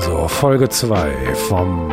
So, 0.00 0.28
Folge 0.28 0.68
2 0.68 1.34
vom 1.48 1.88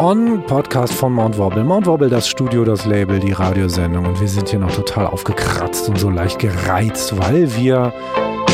On-Podcast 0.00 0.94
von 0.94 1.12
Mount 1.12 1.36
Wobble. 1.36 1.62
Mount 1.62 1.86
Wobble, 1.86 2.08
das 2.08 2.26
Studio, 2.28 2.64
das 2.64 2.86
Label, 2.86 3.20
die 3.20 3.32
Radiosendung. 3.32 4.06
Und 4.06 4.18
wir 4.18 4.28
sind 4.28 4.48
hier 4.48 4.60
noch 4.60 4.74
total 4.74 5.06
aufgekratzt 5.06 5.90
und 5.90 5.98
so 5.98 6.08
leicht 6.08 6.38
gereizt, 6.38 7.18
weil 7.18 7.54
wir 7.54 7.92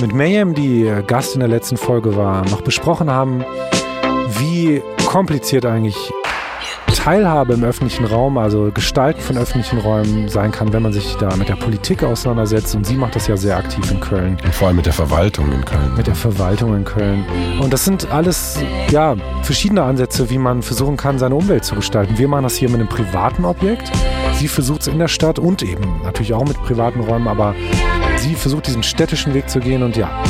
mit 0.00 0.12
Mayhem, 0.12 0.54
die 0.54 0.92
Gast 1.06 1.34
in 1.34 1.40
der 1.40 1.48
letzten 1.48 1.76
Folge 1.76 2.16
war, 2.16 2.44
noch 2.48 2.62
besprochen 2.62 3.08
haben, 3.10 3.44
wie 4.38 4.82
kompliziert 5.06 5.66
eigentlich 5.66 6.12
Teilhabe 6.94 7.54
im 7.54 7.64
öffentlichen 7.64 8.04
Raum, 8.04 8.38
also 8.38 8.70
Gestalten 8.72 9.20
von 9.20 9.36
öffentlichen 9.36 9.78
Räumen 9.78 10.28
sein 10.28 10.52
kann, 10.52 10.72
wenn 10.72 10.82
man 10.82 10.92
sich 10.92 11.16
da 11.16 11.34
mit 11.36 11.48
der 11.48 11.56
Politik 11.56 12.04
auseinandersetzt. 12.04 12.74
Und 12.76 12.86
sie 12.86 12.94
macht 12.94 13.16
das 13.16 13.26
ja 13.26 13.36
sehr 13.36 13.56
aktiv 13.56 13.90
in 13.90 13.98
Köln. 13.98 14.38
Und 14.44 14.54
vor 14.54 14.68
allem 14.68 14.76
mit 14.76 14.86
der 14.86 14.92
Verwaltung 14.92 15.50
in 15.50 15.64
Köln. 15.64 15.94
Mit 15.96 16.06
der 16.06 16.14
Verwaltung 16.14 16.76
in 16.76 16.84
Köln. 16.84 17.24
Und 17.60 17.72
das 17.72 17.84
sind 17.84 18.12
alles 18.12 18.58
ja, 18.90 19.16
verschiedene 19.42 19.82
Ansätze, 19.82 20.30
wie 20.30 20.38
man 20.38 20.62
versuchen 20.62 20.96
kann, 20.96 21.18
seine 21.18 21.34
Umwelt 21.34 21.64
zu 21.64 21.74
gestalten. 21.74 22.18
Wir 22.18 22.28
machen 22.28 22.44
das 22.44 22.54
hier 22.54 22.68
mit 22.68 22.78
einem 22.78 22.88
privaten 22.88 23.44
Objekt. 23.44 23.90
Sie 24.34 24.46
versucht 24.46 24.82
es 24.82 24.86
in 24.86 24.98
der 24.98 25.08
Stadt 25.08 25.38
und 25.38 25.62
eben 25.62 26.02
natürlich 26.04 26.34
auch 26.34 26.44
mit 26.46 26.62
privaten 26.62 27.00
Räumen, 27.00 27.26
aber 27.26 27.54
sie 28.18 28.34
versucht 28.34 28.66
diesen 28.66 28.82
städtischen 28.82 29.34
Weg 29.34 29.50
zu 29.50 29.60
gehen 29.60 29.82
und 29.82 29.96
ja, 29.96 30.22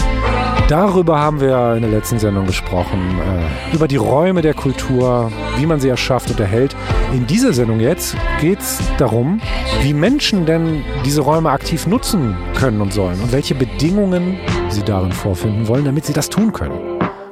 Darüber 0.69 1.19
haben 1.19 1.41
wir 1.41 1.75
in 1.75 1.83
der 1.83 1.91
letzten 1.91 2.19
Sendung 2.19 2.47
gesprochen. 2.47 3.19
Äh, 3.19 3.75
über 3.75 3.89
die 3.89 3.97
Räume 3.97 4.43
der 4.43 4.55
Kultur, 4.55 5.31
wie 5.59 5.67
man 5.67 5.81
sie 5.81 5.89
erschafft 5.89 6.31
und 6.31 6.41
erhält. 6.41 6.75
In 7.13 7.27
dieser 7.27 7.53
Sendung 7.53 7.81
jetzt 7.81 8.17
geht 8.41 8.61
es 8.61 8.81
darum, 8.97 9.41
wie 9.83 9.93
Menschen 9.93 10.47
denn 10.47 10.85
diese 11.05 11.21
Räume 11.21 11.51
aktiv 11.51 11.87
nutzen 11.87 12.37
können 12.55 12.81
und 12.81 12.93
sollen 12.93 13.21
und 13.21 13.33
welche 13.33 13.55
Bedingungen 13.55 14.39
sie 14.69 14.83
darin 14.83 15.13
vorfinden 15.13 15.69
wollen, 15.69 15.85
damit 15.85 16.07
sie 16.07 16.13
das 16.13 16.31
tun 16.31 16.53
können. 16.53 16.79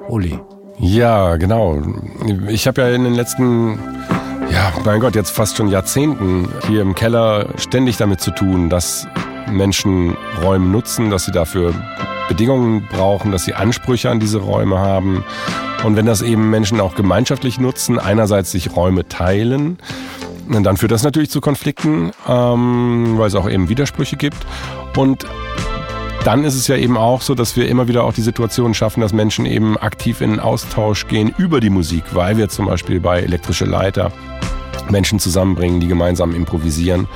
Uli. 0.08 0.38
Ja, 0.78 1.36
genau. 1.36 1.82
Ich 2.48 2.66
habe 2.66 2.82
ja 2.82 2.88
in 2.88 3.04
den 3.04 3.14
letzten 3.14 3.78
ja, 4.52 4.72
mein 4.84 5.00
Gott, 5.00 5.14
jetzt 5.14 5.30
fast 5.30 5.56
schon 5.56 5.68
Jahrzehnten 5.68 6.48
hier 6.66 6.82
im 6.82 6.94
Keller 6.94 7.46
ständig 7.56 7.96
damit 7.98 8.20
zu 8.20 8.32
tun, 8.32 8.68
dass 8.68 9.06
Menschen 9.48 10.16
Räume 10.42 10.66
nutzen, 10.66 11.10
dass 11.10 11.24
sie 11.24 11.32
dafür 11.32 11.74
Bedingungen 12.28 12.86
brauchen, 12.90 13.32
dass 13.32 13.44
sie 13.44 13.54
Ansprüche 13.54 14.10
an 14.10 14.20
diese 14.20 14.38
Räume 14.38 14.78
haben. 14.78 15.24
Und 15.84 15.96
wenn 15.96 16.06
das 16.06 16.22
eben 16.22 16.50
Menschen 16.50 16.80
auch 16.80 16.94
gemeinschaftlich 16.94 17.58
nutzen, 17.58 17.98
einerseits 17.98 18.52
sich 18.52 18.76
Räume 18.76 19.08
teilen, 19.08 19.78
dann 20.48 20.76
führt 20.76 20.92
das 20.92 21.02
natürlich 21.02 21.30
zu 21.30 21.40
Konflikten, 21.40 22.12
ähm, 22.28 23.14
weil 23.16 23.28
es 23.28 23.34
auch 23.34 23.48
eben 23.48 23.68
Widersprüche 23.68 24.16
gibt. 24.16 24.38
Und 24.96 25.26
dann 26.24 26.44
ist 26.44 26.54
es 26.54 26.68
ja 26.68 26.76
eben 26.76 26.96
auch 26.96 27.22
so, 27.22 27.34
dass 27.34 27.56
wir 27.56 27.68
immer 27.68 27.88
wieder 27.88 28.04
auch 28.04 28.12
die 28.12 28.20
Situation 28.20 28.74
schaffen, 28.74 29.00
dass 29.00 29.12
Menschen 29.12 29.46
eben 29.46 29.78
aktiv 29.78 30.20
in 30.20 30.38
Austausch 30.38 31.06
gehen 31.06 31.34
über 31.38 31.60
die 31.60 31.70
Musik, 31.70 32.04
weil 32.12 32.36
wir 32.36 32.48
zum 32.48 32.66
Beispiel 32.66 33.00
bei 33.00 33.20
elektrische 33.20 33.64
Leiter 33.64 34.12
Menschen 34.88 35.18
zusammenbringen, 35.18 35.80
die 35.80 35.88
gemeinsam 35.88 36.34
improvisieren. 36.34 37.08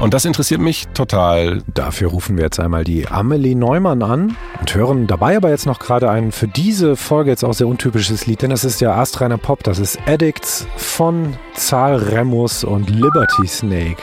Und 0.00 0.14
das 0.14 0.24
interessiert 0.24 0.60
mich 0.60 0.88
total. 0.94 1.62
Dafür 1.72 2.08
rufen 2.08 2.36
wir 2.36 2.44
jetzt 2.44 2.60
einmal 2.60 2.84
die 2.84 3.08
Amelie 3.08 3.54
Neumann 3.54 4.02
an 4.02 4.36
und 4.58 4.74
hören 4.74 5.06
dabei 5.06 5.36
aber 5.36 5.50
jetzt 5.50 5.66
noch 5.66 5.78
gerade 5.78 6.10
ein 6.10 6.32
für 6.32 6.48
diese 6.48 6.96
Folge 6.96 7.30
jetzt 7.30 7.44
auch 7.44 7.54
sehr 7.54 7.66
untypisches 7.66 8.26
Lied, 8.26 8.42
denn 8.42 8.50
das 8.50 8.64
ist 8.64 8.80
ja 8.80 8.94
Astreiner 8.94 9.38
Pop, 9.38 9.62
das 9.62 9.78
ist 9.78 9.98
Addicts 10.06 10.66
von 10.76 11.36
Zahl 11.54 11.96
Remus 11.96 12.64
und 12.64 12.90
Liberty 12.90 13.46
Snake 13.46 14.02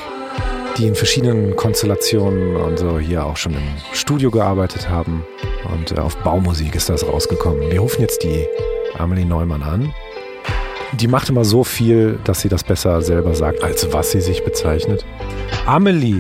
die 0.78 0.86
in 0.86 0.96
verschiedenen 0.96 1.56
Konstellationen 1.56 2.56
und 2.56 2.78
so 2.78 3.00
hier 3.00 3.26
auch 3.26 3.36
schon 3.36 3.54
im 3.54 3.64
Studio 3.94 4.30
gearbeitet 4.30 4.90
haben. 4.90 5.26
Und 5.74 5.92
äh, 5.92 6.00
auf 6.00 6.16
Baumusik 6.18 6.76
ist 6.76 6.90
das 6.90 7.08
rausgekommen. 7.08 7.72
Wir 7.72 7.80
rufen 7.80 8.02
jetzt 8.02 8.24
die 8.24 8.46
Amelie 8.98 9.26
Neumann 9.26 9.64
an 9.64 9.94
die 10.94 11.08
macht 11.08 11.30
immer 11.30 11.44
so 11.44 11.64
viel, 11.64 12.20
dass 12.24 12.42
sie 12.42 12.50
das 12.50 12.64
besser 12.64 13.02
selber 13.02 13.36
sagt, 13.36 13.64
als 13.64 13.92
was 13.92 14.12
sie 14.12 14.22
sich 14.22 14.44
bezeichnet. 14.44 15.06
Amelie. 15.66 16.20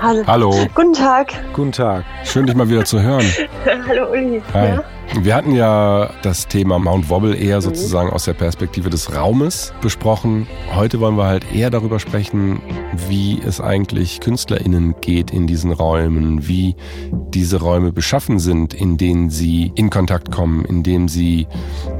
Hallo. 0.00 0.22
Hallo. 0.26 0.66
Guten 0.74 0.92
Tag. 0.92 1.32
Guten 1.52 1.72
Tag. 1.72 2.04
Schön, 2.24 2.46
dich 2.46 2.54
mal 2.54 2.68
wieder 2.68 2.84
zu 2.84 3.00
hören. 3.00 3.26
Hallo 3.88 4.10
Uli. 4.10 4.42
Hi. 4.52 4.68
Ja? 4.68 4.84
Wir 5.20 5.34
hatten 5.34 5.54
ja 5.54 6.10
das 6.22 6.48
Thema 6.48 6.78
Mount 6.78 7.08
Wobble 7.08 7.34
eher 7.34 7.60
sozusagen 7.60 8.10
aus 8.10 8.24
der 8.24 8.34
Perspektive 8.34 8.90
des 8.90 9.14
Raumes 9.14 9.72
besprochen. 9.80 10.46
Heute 10.74 11.00
wollen 11.00 11.16
wir 11.16 11.26
halt 11.26 11.50
eher 11.54 11.70
darüber 11.70 12.00
sprechen, 12.00 12.60
wie 13.08 13.40
es 13.40 13.60
eigentlich 13.60 14.20
KünstlerInnen 14.20 14.96
geht 15.00 15.30
in 15.30 15.46
diesen 15.46 15.72
Räumen, 15.72 16.48
wie 16.48 16.74
diese 17.12 17.60
Räume 17.60 17.92
beschaffen 17.92 18.38
sind, 18.38 18.74
in 18.74 18.96
denen 18.96 19.30
sie 19.30 19.72
in 19.76 19.88
Kontakt 19.88 20.30
kommen, 20.30 20.64
in 20.64 20.82
dem 20.82 21.08
sie 21.08 21.46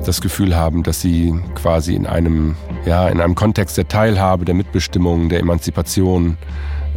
das 0.05 0.21
Gefühl 0.21 0.57
haben, 0.57 0.83
dass 0.83 1.01
sie 1.01 1.35
quasi 1.55 1.95
in 1.95 2.07
einem, 2.07 2.57
ja, 2.85 3.09
in 3.09 3.21
einem 3.21 3.35
Kontext 3.35 3.79
der 3.79 3.89
Teilhabe, 3.89 4.45
der 4.45 4.55
Mitbestimmung, 4.55 5.29
der 5.29 5.41
Emanzipation, 5.41 6.37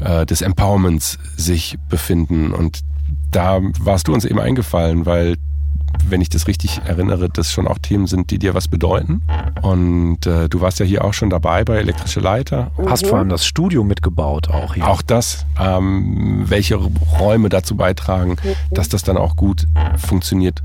äh, 0.01 0.25
des 0.25 0.41
Empowerments 0.41 1.17
sich 1.35 1.77
befinden. 1.89 2.53
Und 2.53 2.79
da 3.31 3.59
warst 3.79 4.07
du 4.07 4.13
uns 4.13 4.25
eben 4.25 4.39
eingefallen, 4.39 5.05
weil 5.05 5.35
wenn 6.09 6.21
ich 6.21 6.29
das 6.29 6.47
richtig 6.47 6.81
erinnere, 6.85 7.29
das 7.29 7.51
schon 7.51 7.67
auch 7.67 7.77
Themen 7.77 8.07
sind, 8.07 8.31
die 8.31 8.39
dir 8.39 8.53
was 8.53 8.67
bedeuten. 8.67 9.21
Und 9.61 10.25
äh, 10.25 10.47
du 10.49 10.61
warst 10.61 10.79
ja 10.79 10.85
hier 10.85 11.03
auch 11.03 11.13
schon 11.13 11.29
dabei 11.29 11.63
bei 11.63 11.77
Elektrische 11.77 12.19
Leiter. 12.19 12.71
Hast 12.87 13.05
mhm. 13.05 13.09
vor 13.09 13.17
allem 13.19 13.29
das 13.29 13.45
Studio 13.45 13.83
mitgebaut 13.83 14.49
auch 14.49 14.75
hier. 14.75 14.87
Auch 14.87 15.01
das, 15.01 15.45
ähm, 15.59 16.45
welche 16.47 16.75
Räume 17.19 17.49
dazu 17.49 17.75
beitragen, 17.75 18.37
mhm. 18.43 18.55
dass 18.73 18.89
das 18.89 19.03
dann 19.03 19.17
auch 19.17 19.35
gut 19.35 19.67
funktioniert. 19.97 20.61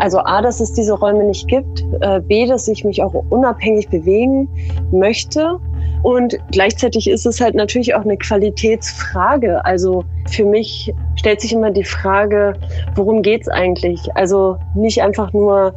Also 0.00 0.18
A, 0.20 0.40
dass 0.40 0.60
es 0.60 0.72
diese 0.72 0.94
Räume 0.94 1.24
nicht 1.24 1.46
gibt, 1.46 1.84
äh, 2.00 2.20
B, 2.20 2.46
dass 2.46 2.66
ich 2.68 2.84
mich 2.84 3.02
auch 3.02 3.14
unabhängig 3.28 3.88
bewegen 3.90 4.48
möchte 4.90 5.58
Und 6.02 6.38
gleichzeitig 6.50 7.08
ist 7.10 7.26
es 7.26 7.40
halt 7.40 7.54
natürlich 7.54 7.94
auch 7.94 8.00
eine 8.00 8.16
Qualitätsfrage. 8.16 9.62
Also 9.64 10.04
für 10.30 10.46
mich 10.46 10.94
stellt 11.16 11.42
sich 11.42 11.52
immer 11.52 11.70
die 11.70 11.84
Frage, 11.84 12.54
worum 12.94 13.20
geht's 13.20 13.48
eigentlich? 13.48 14.00
Also 14.16 14.56
nicht 14.74 15.02
einfach 15.02 15.34
nur 15.34 15.74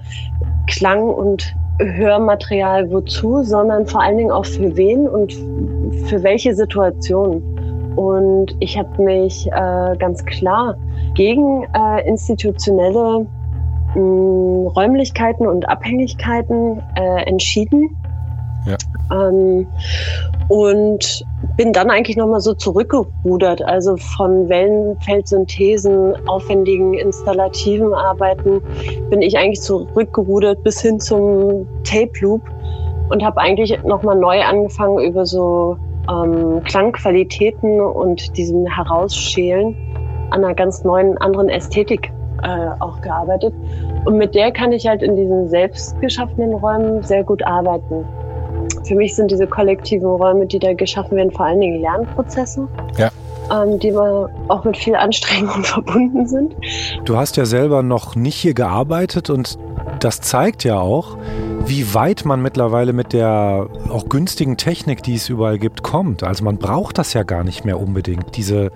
Klang 0.68 1.04
und 1.04 1.54
Hörmaterial 1.80 2.90
wozu, 2.92 3.44
sondern 3.44 3.86
vor 3.86 4.02
allen 4.02 4.18
Dingen 4.18 4.32
auch 4.32 4.46
für 4.46 4.78
wen 4.78 5.08
und 5.08 5.34
für 6.08 6.24
welche 6.24 6.56
Situation. 6.56 7.44
Und 7.98 8.56
ich 8.62 8.78
habe 8.78 9.04
mich 9.04 9.48
äh, 9.48 9.98
ganz 9.98 10.24
klar 10.26 10.78
gegen 11.16 11.68
äh, 11.74 12.08
institutionelle 12.08 13.26
mh, 13.96 14.72
Räumlichkeiten 14.76 15.48
und 15.48 15.68
Abhängigkeiten 15.68 16.82
äh, 16.96 17.24
entschieden. 17.26 17.90
Ja. 18.66 18.78
Ähm, 19.12 19.68
und 20.48 21.26
bin 21.58 21.74
dann 21.74 21.90
eigentlich 21.90 22.18
nochmal 22.18 22.40
so 22.40 22.54
zurückgerudert, 22.54 23.62
also 23.64 23.98
von 23.98 24.48
Wellenfeldsynthesen, 24.50 26.16
aufwendigen 26.28 26.94
installativen 26.94 27.94
Arbeiten 27.94 28.62
bin 29.10 29.22
ich 29.22 29.38
eigentlich 29.38 29.62
zurückgerudert 29.62 30.64
bis 30.64 30.82
hin 30.82 31.00
zum 31.00 31.68
Tape 31.84 32.12
Loop 32.22 32.42
und 33.10 33.24
habe 33.24 33.40
eigentlich 33.40 33.78
nochmal 33.84 34.18
neu 34.18 34.42
angefangen 34.42 35.00
über 35.00 35.26
so 35.26 35.78
ähm, 36.10 36.62
Klangqualitäten 36.64 37.82
und 37.82 38.36
diesem 38.38 38.66
Herausschälen 38.66 39.76
an 40.32 40.44
einer 40.44 40.56
ganz 40.56 40.84
neuen, 40.84 41.18
anderen 41.20 41.50
Ästhetik 41.50 42.12
äh, 42.44 42.70
auch 42.80 43.02
gearbeitet. 43.02 43.54
Und 44.06 44.18
mit 44.18 44.36
der 44.36 44.52
kann 44.52 44.72
ich 44.72 44.88
halt 44.88 45.02
in 45.02 45.16
diesen 45.16 45.48
selbst 45.50 46.00
geschaffenen 46.02 46.54
Räumen 46.54 47.04
sehr 47.04 47.24
gut 47.24 47.46
arbeiten. 47.46 48.06
Für 48.86 48.96
mich 48.96 49.16
sind 49.16 49.32
diese 49.32 49.48
kollektiven 49.48 50.08
Räume, 50.08 50.46
die 50.46 50.60
da 50.60 50.74
geschaffen 50.74 51.18
werden, 51.18 51.32
vor 51.32 51.46
allen 51.46 51.62
Dingen 51.62 51.82
Lernprozesse. 51.82 52.68
Ja. 52.98 53.10
Ähm, 53.52 53.78
die 53.80 53.92
mal 53.92 54.30
auch 54.48 54.64
mit 54.64 54.78
viel 54.78 54.96
Anstrengung 54.96 55.64
verbunden 55.64 56.28
sind. 56.28 56.56
Du 57.06 57.18
hast 57.18 57.36
ja 57.38 57.46
selber 57.46 57.84
noch 57.84 58.16
nicht 58.16 58.36
hier 58.36 58.54
gearbeitet 58.54 59.30
und 59.30 59.58
das 60.00 60.22
zeigt 60.22 60.64
ja 60.64 60.80
auch, 60.80 61.18
wie 61.66 61.94
weit 61.94 62.26
man 62.26 62.42
mittlerweile 62.42 62.94
mit 62.94 63.14
der 63.14 63.68
auch 63.90 64.10
günstigen 64.10 64.58
Technik, 64.58 65.04
die 65.04 65.16
es 65.16 65.30
überall 65.30 65.60
gibt, 65.60 65.84
kommt. 65.84 66.24
Also 66.24 66.44
man 66.44 66.58
braucht 66.58 66.98
das 66.98 67.14
ja 67.14 67.24
gar 67.24 67.44
nicht 67.44 67.64
mehr 67.64 67.80
unbedingt, 67.80 68.36
diese 68.36 68.72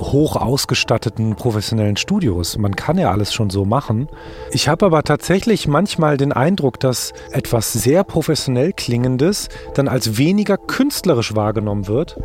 hoch 0.00 0.36
ausgestatteten 0.36 1.36
professionellen 1.36 1.96
Studios. 1.96 2.58
Man 2.58 2.74
kann 2.74 2.98
ja 2.98 3.10
alles 3.10 3.32
schon 3.32 3.50
so 3.50 3.64
machen. 3.64 4.08
Ich 4.52 4.68
habe 4.68 4.86
aber 4.86 5.02
tatsächlich 5.02 5.68
manchmal 5.68 6.16
den 6.16 6.32
Eindruck, 6.32 6.80
dass 6.80 7.12
etwas 7.32 7.72
sehr 7.72 8.04
professionell 8.04 8.72
klingendes 8.72 9.48
dann 9.74 9.88
als 9.88 10.16
weniger 10.16 10.56
künstlerisch 10.56 11.34
wahrgenommen 11.34 11.86
wird 11.86 12.16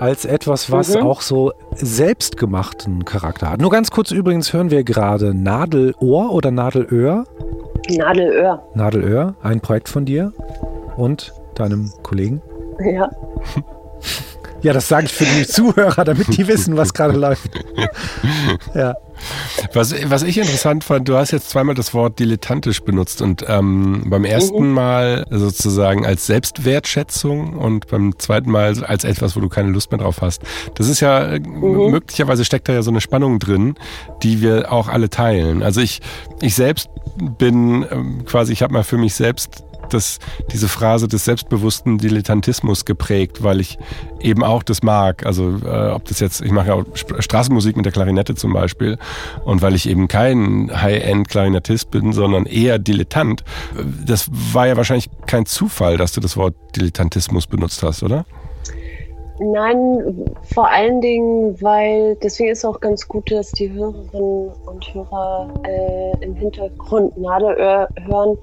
als 0.00 0.24
etwas, 0.24 0.72
was 0.72 0.94
mhm. 0.94 1.02
auch 1.02 1.20
so 1.20 1.52
selbstgemachten 1.74 3.04
Charakter 3.04 3.50
hat. 3.50 3.60
Nur 3.60 3.70
ganz 3.70 3.90
kurz 3.90 4.10
übrigens 4.10 4.52
hören 4.52 4.70
wir 4.70 4.82
gerade 4.82 5.34
Nadelohr 5.34 6.32
oder 6.32 6.50
Nadelöhr. 6.50 7.24
Nadelöhr. 7.88 8.62
Nadelöhr, 8.74 9.34
ein 9.42 9.60
Projekt 9.60 9.90
von 9.90 10.06
dir 10.06 10.32
und 10.96 11.34
deinem 11.54 11.92
Kollegen. 12.02 12.40
Ja. 12.82 13.10
Ja, 14.62 14.72
das 14.72 14.88
sage 14.88 15.06
ich 15.06 15.12
für 15.12 15.24
die 15.24 15.46
Zuhörer, 15.46 16.04
damit 16.04 16.36
die 16.36 16.46
wissen, 16.46 16.76
was 16.76 16.92
gerade 16.92 17.16
läuft. 17.16 17.50
Ja. 18.74 18.94
Was, 19.74 19.94
was 20.10 20.22
ich 20.22 20.38
interessant 20.38 20.84
fand, 20.84 21.08
du 21.08 21.16
hast 21.16 21.30
jetzt 21.30 21.50
zweimal 21.50 21.74
das 21.74 21.92
Wort 21.92 22.18
dilettantisch 22.18 22.80
benutzt 22.80 23.20
und 23.20 23.44
ähm, 23.48 24.04
beim 24.06 24.24
ersten 24.24 24.68
mhm. 24.68 24.74
Mal 24.74 25.26
sozusagen 25.30 26.06
als 26.06 26.26
Selbstwertschätzung 26.26 27.54
und 27.54 27.86
beim 27.88 28.18
zweiten 28.18 28.50
Mal 28.50 28.82
als 28.84 29.04
etwas, 29.04 29.36
wo 29.36 29.40
du 29.40 29.48
keine 29.48 29.70
Lust 29.70 29.90
mehr 29.90 30.00
drauf 30.00 30.22
hast. 30.22 30.42
Das 30.74 30.88
ist 30.88 31.00
ja, 31.00 31.38
mhm. 31.38 31.90
möglicherweise 31.90 32.44
steckt 32.44 32.68
da 32.68 32.72
ja 32.72 32.82
so 32.82 32.90
eine 32.90 33.00
Spannung 33.00 33.38
drin, 33.38 33.74
die 34.22 34.40
wir 34.40 34.72
auch 34.72 34.88
alle 34.88 35.10
teilen. 35.10 35.62
Also 35.62 35.80
ich, 35.80 36.00
ich 36.40 36.54
selbst 36.54 36.88
bin 37.38 37.86
ähm, 37.90 38.24
quasi, 38.24 38.52
ich 38.52 38.62
habe 38.62 38.72
mal 38.72 38.84
für 38.84 38.98
mich 38.98 39.14
selbst 39.14 39.64
das, 39.92 40.18
diese 40.52 40.68
Phrase 40.68 41.08
des 41.08 41.24
selbstbewussten 41.24 41.98
Dilettantismus 41.98 42.84
geprägt, 42.84 43.42
weil 43.42 43.60
ich 43.60 43.78
eben 44.20 44.44
auch 44.44 44.62
das 44.62 44.82
mag. 44.82 45.26
Also 45.26 45.58
äh, 45.64 45.90
ob 45.90 46.04
das 46.06 46.20
jetzt, 46.20 46.40
ich 46.40 46.52
mache 46.52 46.68
ja 46.68 46.74
auch 46.74 46.84
Straßenmusik 46.94 47.76
mit 47.76 47.84
der 47.84 47.92
Klarinette 47.92 48.34
zum 48.34 48.52
Beispiel 48.52 48.98
und 49.44 49.62
weil 49.62 49.74
ich 49.74 49.88
eben 49.88 50.08
kein 50.08 50.70
High-End-Klarinettist 50.72 51.90
bin, 51.90 52.12
sondern 52.12 52.46
eher 52.46 52.78
Dilettant. 52.78 53.44
Das 54.06 54.28
war 54.30 54.66
ja 54.66 54.76
wahrscheinlich 54.76 55.10
kein 55.26 55.46
Zufall, 55.46 55.96
dass 55.96 56.12
du 56.12 56.20
das 56.20 56.36
Wort 56.36 56.54
Dilettantismus 56.76 57.46
benutzt 57.46 57.82
hast, 57.82 58.02
oder? 58.02 58.24
Nein, 59.42 60.26
vor 60.52 60.68
allen 60.68 61.00
Dingen, 61.00 61.60
weil 61.62 62.14
deswegen 62.16 62.50
ist 62.50 62.58
es 62.58 62.64
auch 62.66 62.78
ganz 62.78 63.08
gut, 63.08 63.30
dass 63.30 63.52
die 63.52 63.72
Hörerinnen 63.72 64.50
und 64.66 64.94
Hörer 64.94 65.48
äh, 65.66 66.24
im 66.24 66.34
Hintergrund 66.34 67.16
Nadelöhr 67.16 67.88
hören. 68.06 68.36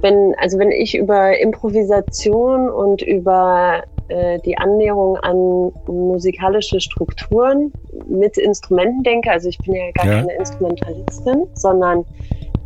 Wenn, 0.00 0.34
also 0.38 0.58
wenn 0.58 0.72
ich 0.72 0.96
über 0.96 1.38
Improvisation 1.38 2.68
und 2.68 3.00
über 3.02 3.84
äh, 4.08 4.40
die 4.40 4.58
Annäherung 4.58 5.16
an 5.18 5.72
musikalische 5.86 6.80
Strukturen 6.80 7.72
mit 8.08 8.36
Instrumenten 8.36 9.04
denke, 9.04 9.30
also 9.30 9.48
ich 9.48 9.58
bin 9.58 9.74
ja 9.74 9.90
gar 9.92 10.06
ja. 10.06 10.18
keine 10.18 10.34
Instrumentalistin, 10.34 11.46
sondern 11.54 12.04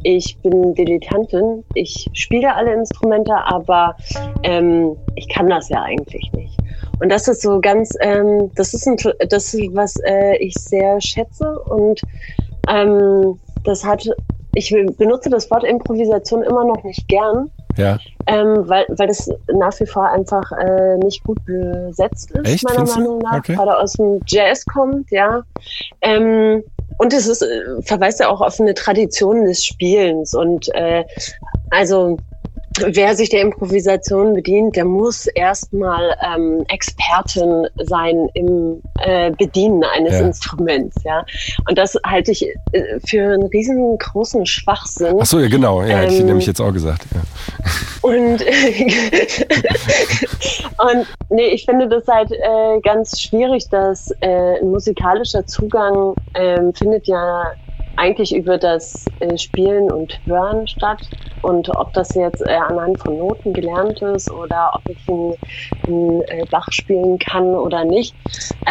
ich 0.05 0.39
bin 0.43 0.75
Dilettantin. 0.75 1.65
Ich 1.75 2.09
spiele 2.15 2.55
alle 2.55 2.73
Instrumente, 2.73 3.35
aber 3.35 3.95
ähm, 4.43 4.97
ich 5.17 5.29
kann 5.29 5.51
das 5.51 5.69
ja 5.69 5.83
eigentlich 5.83 6.33
nicht. 6.33 6.59
Und 7.01 7.11
das 7.11 7.29
ist 7.29 7.43
so 7.43 7.61
ganz, 7.61 7.95
ähm, 8.01 8.51
das 8.55 8.75
ist 8.75 8.87
ein, 8.87 8.97
das 9.29 9.55
ist 9.55 9.75
was 9.75 9.97
äh, 10.05 10.37
ich 10.39 10.55
sehr 10.55 11.01
schätze 11.01 11.59
und 11.61 12.01
ähm, 12.69 13.39
das 13.65 13.85
hat, 13.85 14.09
ich 14.55 14.75
benutze 14.97 15.31
das 15.31 15.51
Wort 15.51 15.65
Improvisation 15.65 16.43
immer 16.43 16.65
noch 16.65 16.83
nicht 16.83 17.07
gern, 17.09 17.51
ja. 17.77 17.99
ähm, 18.27 18.69
weil, 18.69 18.87
weil 18.89 19.07
das 19.07 19.31
nach 19.53 19.79
wie 19.79 19.87
vor 19.87 20.09
einfach 20.09 20.51
äh, 20.53 20.97
nicht 20.99 21.23
gut 21.25 21.39
besetzt 21.45 22.31
ist, 22.33 22.47
Echt? 22.47 22.65
meiner 22.65 22.79
Findest 22.79 22.99
Meinung 22.99 23.19
nach, 23.19 23.39
okay. 23.39 23.57
weil 23.57 23.69
er 23.69 23.79
aus 23.79 23.93
dem 23.93 24.21
Jazz 24.27 24.65
kommt, 24.65 25.11
ja. 25.11 25.43
Ähm, 26.01 26.65
und 26.99 27.13
es 27.13 27.29
ist, 27.29 27.43
äh, 27.43 27.83
verweist 27.83 28.21
ja 28.21 28.29
auch 28.29 28.41
auf 28.41 28.61
eine 28.61 28.75
Tradition 28.75 29.45
des 29.45 29.65
Spielens 29.65 30.35
und 30.35 30.69
äh, 30.75 31.05
also 31.71 32.17
wer 32.87 33.15
sich 33.15 33.29
der 33.31 33.41
Improvisation 33.43 34.35
bedient, 34.35 34.77
der 34.77 34.85
muss 34.85 35.27
erstmal 35.27 36.17
ähm, 36.25 36.65
Expertin 36.69 37.67
sein 37.77 38.29
im 38.35 38.83
äh, 39.01 39.31
Bedienen 39.33 39.85
eines 39.85 40.13
ja. 40.15 40.21
Instruments, 40.21 40.97
ja. 41.05 41.25
Und 41.69 41.79
das 41.79 41.97
halte 42.05 42.33
ich 42.33 42.47
äh, 42.73 43.01
für 43.07 43.35
einen 43.35 43.45
riesengroßen 43.45 44.47
Schwachsinn. 44.47 45.17
Ach 45.21 45.27
so, 45.27 45.41
ja, 45.41 45.49
genau, 45.49 45.83
ja, 45.83 46.03
ähm, 46.03 46.09
ich 46.09 46.23
nämlich 46.23 46.47
jetzt 46.47 46.61
auch 46.61 46.73
gesagt. 46.73 47.07
Ja. 47.15 47.21
Und, 48.03 48.15
und 50.79 51.07
nee, 51.31 51.49
ich 51.49 51.65
finde 51.65 51.89
das 51.89 52.07
halt 52.07 52.31
äh, 52.33 52.81
ganz 52.83 53.21
schwierig, 53.21 53.69
dass 53.71 54.11
äh, 54.21 54.61
ein 54.61 54.71
musikalischer 54.71 55.47
Zugang 55.47 56.15
äh, 56.35 56.61
findet 56.75 57.07
ja 57.07 57.53
eigentlich 57.99 58.35
über 58.35 58.57
das 58.59 59.05
äh, 59.21 59.37
Spielen 59.37 59.91
und 59.91 60.19
Hören 60.27 60.67
statt. 60.67 61.01
Und 61.43 61.69
ob 61.69 61.93
das 61.93 62.15
jetzt 62.15 62.41
äh, 62.43 62.55
anhand 62.55 62.99
von 63.01 63.19
Noten 63.19 63.53
gelernt 63.53 64.01
ist 64.03 64.31
oder 64.31 64.73
ob 64.75 64.89
ich 64.89 64.99
einen, 65.09 66.23
äh, 66.23 66.45
Bach 66.51 66.69
spielen 66.71 67.19
kann 67.19 67.55
oder 67.55 67.85
nicht, 67.85 68.15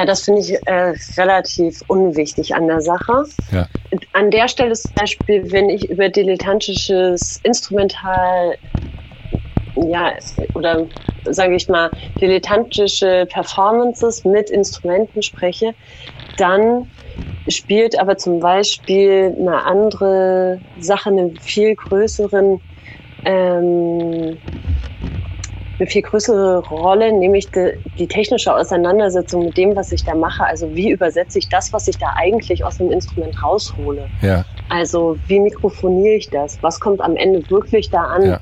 das 0.05 0.24
finde 0.24 0.41
ich 0.41 0.57
relativ 1.17 1.81
unwichtig 1.88 2.55
an 2.55 2.67
der 2.67 2.81
Sache. 2.81 3.25
Ja. 3.51 3.67
An 4.13 4.31
der 4.31 4.48
Stelle 4.48 4.74
zum 4.74 4.93
Beispiel, 4.96 5.51
wenn 5.51 5.69
ich 5.69 5.89
über 5.89 6.10
dilettantisches 6.10 7.39
Instrumental 7.43 8.57
ja, 9.88 10.13
oder 10.53 10.86
sage 11.25 11.55
ich 11.55 11.67
mal, 11.67 11.91
dilettantische 12.19 13.27
Performances 13.29 14.24
mit 14.25 14.50
Instrumenten 14.50 15.22
spreche, 15.22 15.74
dann 16.38 16.89
spielt 17.47 18.00
aber 18.00 18.17
zum 18.17 18.39
Beispiel 18.39 19.36
eine 19.39 19.63
andere 19.65 20.59
Sache 20.79 21.09
eine 21.09 21.31
viel 21.39 21.75
größeren 21.75 22.59
ähm, 23.25 24.38
eine 25.79 25.88
viel 25.88 26.01
größere 26.01 26.59
Rolle, 26.69 27.13
nämlich 27.13 27.51
die, 27.51 27.74
die, 28.00 28.07
technische 28.07 28.53
Auseinandersetzung 28.53 29.45
mit 29.45 29.57
dem, 29.57 29.75
was 29.75 29.91
ich 29.91 30.03
da 30.03 30.15
mache. 30.15 30.43
Also 30.43 30.74
wie 30.75 30.89
übersetze 30.89 31.38
ich 31.38 31.50
das, 31.50 31.71
was 31.71 31.88
ich 31.88 31.97
da 31.97 32.13
eigentlich 32.15 32.63
aus 32.63 32.77
dem 32.77 32.91
Instrument 32.91 33.41
raushole? 33.43 34.09
Ja. 34.21 34.43
Also 34.69 35.17
wie 35.27 35.39
mikrofoniere 35.39 36.15
ich 36.15 36.29
das? 36.29 36.57
Was 36.62 36.79
kommt 36.79 37.00
am 37.01 37.15
Ende 37.15 37.47
wirklich 37.50 37.89
da 37.89 38.03
an? 38.03 38.25
Ja. 38.25 38.39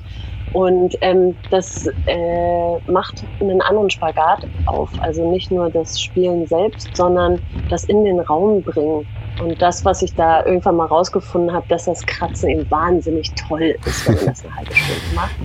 Und 0.53 0.97
ähm, 1.01 1.35
das 1.51 1.87
äh, 2.05 2.91
macht 2.91 3.23
einen 3.41 3.61
anderen 3.61 3.89
Spagat 3.89 4.47
auf. 4.67 4.89
Also 5.01 5.29
nicht 5.29 5.51
nur 5.51 5.69
das 5.69 6.01
Spielen 6.01 6.47
selbst, 6.47 6.95
sondern 6.95 7.39
das 7.69 7.83
in 7.85 8.05
den 8.05 8.19
Raum 8.21 8.61
bringen. 8.61 9.05
Und 9.43 9.61
das, 9.61 9.83
was 9.83 10.01
ich 10.01 10.13
da 10.15 10.45
irgendwann 10.45 10.77
mal 10.77 10.85
rausgefunden 10.85 11.53
habe, 11.53 11.65
dass 11.67 11.85
das 11.85 12.05
Kratzen 12.05 12.49
eben 12.49 12.71
wahnsinnig 12.71 13.33
toll 13.33 13.75
ist, 13.85 14.07
wenn 14.07 14.15
man 14.15 14.25
das 14.27 14.45
eine 14.45 14.55
halbe 14.55 14.73
Stunde 14.73 15.15
macht, 15.15 15.35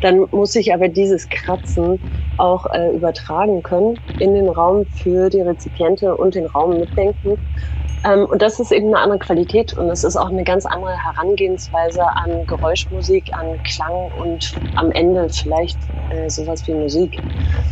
dann 0.00 0.26
muss 0.30 0.56
ich 0.56 0.72
aber 0.72 0.88
dieses 0.88 1.28
Kratzen 1.28 2.00
auch 2.38 2.66
äh, 2.72 2.94
übertragen 2.94 3.62
können 3.62 3.98
in 4.18 4.34
den 4.34 4.48
Raum 4.48 4.86
für 4.86 5.28
die 5.28 5.42
Rezipiente 5.42 6.16
und 6.16 6.34
den 6.34 6.46
Raum 6.46 6.78
mitdenken. 6.78 7.38
Ähm, 8.06 8.26
und 8.26 8.42
das 8.42 8.60
ist 8.60 8.72
eben 8.72 8.88
eine 8.88 8.98
andere 8.98 9.18
Qualität 9.18 9.76
und 9.76 9.88
es 9.90 10.04
ist 10.04 10.16
auch 10.16 10.28
eine 10.30 10.44
ganz 10.44 10.66
andere 10.66 10.92
Herangehensweise 10.92 12.02
an 12.02 12.46
Geräuschmusik, 12.46 13.32
an 13.32 13.60
Klang 13.64 14.10
und 14.18 14.54
am 14.76 14.92
Ende 14.92 15.28
vielleicht 15.28 15.78
äh, 16.10 16.28
sowas 16.28 16.66
wie 16.66 16.74
Musik. 16.74 17.18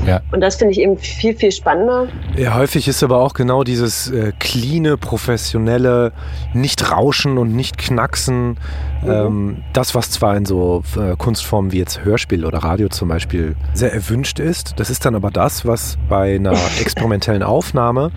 Ja. 0.07 0.21
Und 0.33 0.41
das 0.41 0.57
finde 0.57 0.73
ich 0.73 0.81
eben 0.81 0.99
viel, 0.99 1.37
viel 1.37 1.53
spannender. 1.53 2.09
Ja, 2.37 2.55
häufig 2.55 2.89
ist 2.89 3.03
aber 3.03 3.21
auch 3.21 3.35
genau 3.35 3.63
dieses 3.63 4.11
äh, 4.11 4.33
cleane, 4.39 4.97
professionelle, 4.97 6.13
nicht 6.53 6.91
rauschen 6.91 7.39
und 7.39 7.55
nicht 7.55 7.79
knacksen. 7.79 8.59
Mhm. 9.03 9.11
Ähm, 9.11 9.63
das, 9.73 9.95
was 9.95 10.11
zwar 10.11 10.37
in 10.37 10.47
so 10.47 10.83
äh, 10.97 11.17
Kunstformen 11.17 11.73
wie 11.73 11.79
jetzt 11.79 12.05
Hörspiel 12.05 12.45
oder 12.45 12.59
Radio 12.59 12.89
zum 12.89 13.09
Beispiel 13.09 13.55
sehr 13.73 13.93
erwünscht 13.93 14.41
ist, 14.41 14.75
das 14.81 14.91
ist 14.91 15.05
dann 15.05 15.15
aber 15.15 15.31
das, 15.31 15.67
was 15.67 15.99
bei 16.09 16.37
einer 16.37 16.53
experimentellen 16.81 17.43
Aufnahme 17.43 18.11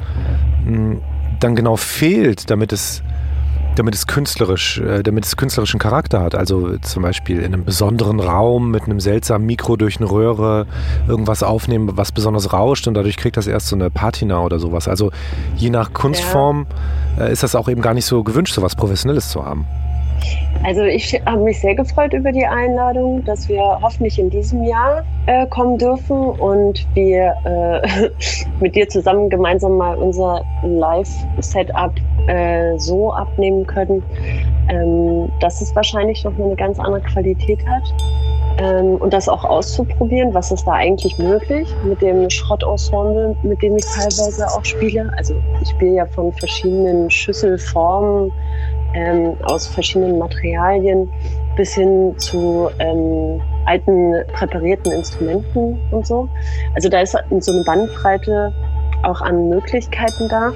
mh, 0.66 0.76
hm, 0.76 1.02
dann 1.40 1.56
genau 1.56 1.76
fehlt, 1.76 2.50
damit 2.50 2.74
es 2.74 3.04
damit 3.78 3.94
es 3.94 4.08
künstlerisch, 4.08 4.80
äh, 4.80 5.04
damit 5.04 5.26
es 5.26 5.38
künstlerischen 5.38 5.80
Charakter 5.80 6.22
hat. 6.22 6.36
Also 6.36 6.78
zum 6.80 7.04
Beispiel 7.04 7.40
in 7.40 7.54
einem 7.54 7.64
besonderen 7.64 8.20
Raum 8.20 8.72
mit 8.72 8.84
einem 8.84 9.00
seltsamen 9.00 9.46
Mikro 9.46 9.76
durch 9.76 9.98
eine 9.98 10.10
Röhre 10.10 10.66
irgendwas 11.08 11.44
aufnehmen, 11.44 11.92
was 11.94 12.12
besonders 12.12 12.54
rauscht 12.54 12.88
und 12.88 12.96
dadurch 12.96 13.18
kriegt 13.18 13.38
das 13.38 13.46
erst 13.46 13.68
so 13.68 13.76
eine 13.76 13.90
Patina 13.92 14.42
oder 14.42 14.60
sowas. 14.60 14.88
Also 14.88 15.12
je 15.56 15.70
nach 15.70 15.94
Kunstform 15.94 16.66
ja. 17.18 17.26
Äh, 17.26 17.32
ist 17.32 17.44
das 17.44 17.56
auch 17.56 17.70
eben 17.70 17.82
gar 17.82 17.94
nicht 17.94 18.06
so 18.06 18.24
gewünscht, 18.24 18.54
so 18.54 18.62
was 18.62 18.76
Professionelles 18.76 19.30
zu 19.30 19.46
haben. 19.46 19.66
Also 20.64 20.84
ich 20.84 21.22
habe 21.26 21.44
mich 21.44 21.60
sehr 21.60 21.76
gefreut 21.76 22.14
über 22.14 22.32
die 22.32 22.46
Einladung, 22.46 23.24
dass 23.24 23.48
wir 23.48 23.80
hoffentlich 23.82 24.20
in 24.20 24.30
diesem 24.30 24.64
Jahr 24.64 25.04
äh, 25.28 25.46
kommen 25.48 25.78
dürfen 25.78 26.18
und 26.18 26.86
wir 26.94 27.36
äh, 27.46 28.10
mit 28.60 28.76
dir 28.76 28.90
zusammen 28.90 29.30
gemeinsam 29.30 29.78
mal 29.78 29.96
unser 29.96 30.44
Live-Setup 30.64 31.94
äh, 32.28 32.78
so 32.78 33.14
abnehmen 33.14 33.66
können, 33.66 34.04
ähm, 34.70 35.32
dass 35.40 35.62
es 35.62 35.76
wahrscheinlich 35.76 36.24
noch 36.24 36.38
eine 36.38 36.56
ganz 36.56 36.80
andere 36.80 37.02
Qualität 37.02 37.60
hat. 37.68 37.84
Ähm, 38.60 38.96
und 38.96 39.14
das 39.14 39.30
auch 39.30 39.44
auszuprobieren, 39.44 40.34
was 40.34 40.52
ist 40.52 40.66
da 40.66 40.74
eigentlich 40.74 41.18
möglich 41.20 41.70
mit 41.84 42.02
dem 42.02 42.28
Schrottensemble, 42.30 43.36
mit 43.44 43.62
dem 43.62 43.78
ich 43.78 43.86
teilweise 43.86 44.48
auch 44.48 44.66
spiele. 44.66 45.12
Also 45.16 45.36
ich 45.62 45.70
spiele 45.70 45.96
ja 45.98 46.06
von 46.08 46.34
verschiedenen 46.34 47.10
Schüsselformen 47.12 48.32
ähm, 48.94 49.36
aus 49.44 49.68
verschiedenen 49.68 50.18
Materialien 50.18 51.10
bis 51.56 51.74
hin 51.74 52.14
zu 52.18 52.70
ähm, 52.80 53.42
alten 53.66 54.14
präparierten 54.34 54.92
Instrumenten 54.92 55.80
und 55.92 56.06
so. 56.06 56.30
Also 56.76 56.90
da 56.90 57.02
ist 57.02 57.18
so 57.40 57.52
eine 57.52 57.64
Bandbreite 57.64 58.54
auch 59.04 59.22
an 59.22 59.50
Möglichkeiten 59.50 60.30
da. 60.30 60.52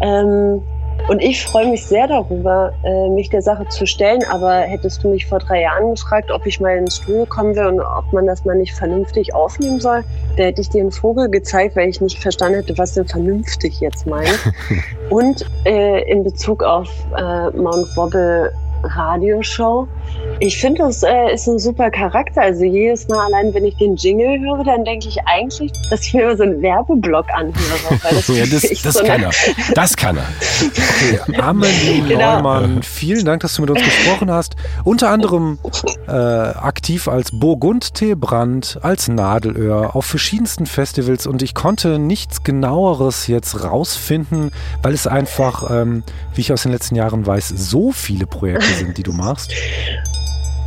Ähm, 0.00 0.62
und 1.08 1.20
ich 1.20 1.44
freue 1.44 1.68
mich 1.68 1.84
sehr 1.84 2.06
darüber, 2.06 2.72
äh, 2.84 3.08
mich 3.08 3.28
der 3.28 3.42
Sache 3.42 3.66
zu 3.68 3.86
stellen. 3.86 4.22
Aber 4.30 4.60
hättest 4.60 5.02
du 5.02 5.08
mich 5.08 5.26
vor 5.26 5.38
drei 5.38 5.62
Jahren 5.62 5.90
gefragt, 5.90 6.30
ob 6.30 6.46
ich 6.46 6.60
mal 6.60 6.76
ins 6.76 6.96
Studio 6.96 7.26
kommen 7.26 7.54
will 7.56 7.66
und 7.66 7.80
ob 7.80 8.12
man 8.12 8.26
das 8.26 8.44
mal 8.44 8.56
nicht 8.56 8.74
vernünftig 8.74 9.34
aufnehmen 9.34 9.80
soll, 9.80 10.04
da 10.36 10.44
hätte 10.44 10.60
ich 10.60 10.70
dir 10.70 10.80
einen 10.80 10.92
Vogel 10.92 11.28
gezeigt, 11.28 11.76
weil 11.76 11.88
ich 11.88 12.00
nicht 12.00 12.18
verstanden 12.18 12.56
hätte, 12.56 12.76
was 12.78 12.94
denn 12.94 13.06
vernünftig 13.06 13.80
jetzt 13.80 14.06
meint. 14.06 14.38
und 15.10 15.44
äh, 15.64 16.10
in 16.10 16.24
Bezug 16.24 16.62
auf 16.62 16.88
äh, 17.16 17.50
Mount 17.50 17.96
Wobble 17.96 18.52
Radioshow. 18.82 19.88
Ich 20.40 20.60
finde, 20.60 20.82
das 20.82 21.02
äh, 21.02 21.34
ist 21.34 21.46
ein 21.46 21.58
super 21.58 21.90
Charakter. 21.90 22.42
Also 22.42 22.64
jedes 22.64 23.08
Mal 23.08 23.26
allein, 23.26 23.54
wenn 23.54 23.64
ich 23.64 23.76
den 23.76 23.96
Jingle 23.96 24.40
höre, 24.40 24.64
dann 24.64 24.84
denke 24.84 25.08
ich 25.08 25.18
eigentlich, 25.26 25.72
dass 25.90 26.06
ich 26.06 26.14
mir 26.14 26.24
immer 26.24 26.36
so 26.36 26.42
einen 26.42 26.60
Werbeblock 26.62 27.26
anhöre. 27.34 28.00
das 28.10 28.28
ja, 28.28 28.46
das, 28.46 28.82
das 28.82 28.94
so 28.94 29.04
kann 29.04 29.22
er. 29.22 29.30
Das 29.74 29.96
kann 29.96 30.16
er. 30.16 30.26
Okay, 30.60 31.40
Amelie 31.40 32.02
genau. 32.08 32.34
Neumann, 32.36 32.82
vielen 32.82 33.24
Dank, 33.24 33.42
dass 33.42 33.54
du 33.54 33.62
mit 33.62 33.70
uns 33.70 33.82
gesprochen 33.82 34.30
hast. 34.30 34.56
Unter 34.84 35.10
anderem 35.10 35.58
äh, 36.08 36.12
aktiv 36.12 37.08
als 37.08 37.30
Burgund-Teebrand, 37.32 38.80
als 38.82 39.08
Nadelöhr 39.08 39.94
auf 39.94 40.06
verschiedensten 40.06 40.66
Festivals 40.66 41.26
und 41.26 41.42
ich 41.42 41.54
konnte 41.54 41.98
nichts 41.98 42.42
genaueres 42.42 43.26
jetzt 43.26 43.62
rausfinden, 43.62 44.50
weil 44.82 44.94
es 44.94 45.06
einfach, 45.06 45.70
ähm, 45.70 46.02
wie 46.34 46.40
ich 46.40 46.52
aus 46.52 46.62
den 46.62 46.72
letzten 46.72 46.96
Jahren 46.96 47.26
weiß, 47.26 47.48
so 47.48 47.92
viele 47.92 48.26
Projekte 48.26 48.71
sind, 48.72 48.98
die 48.98 49.02
du 49.02 49.12
machst? 49.12 49.52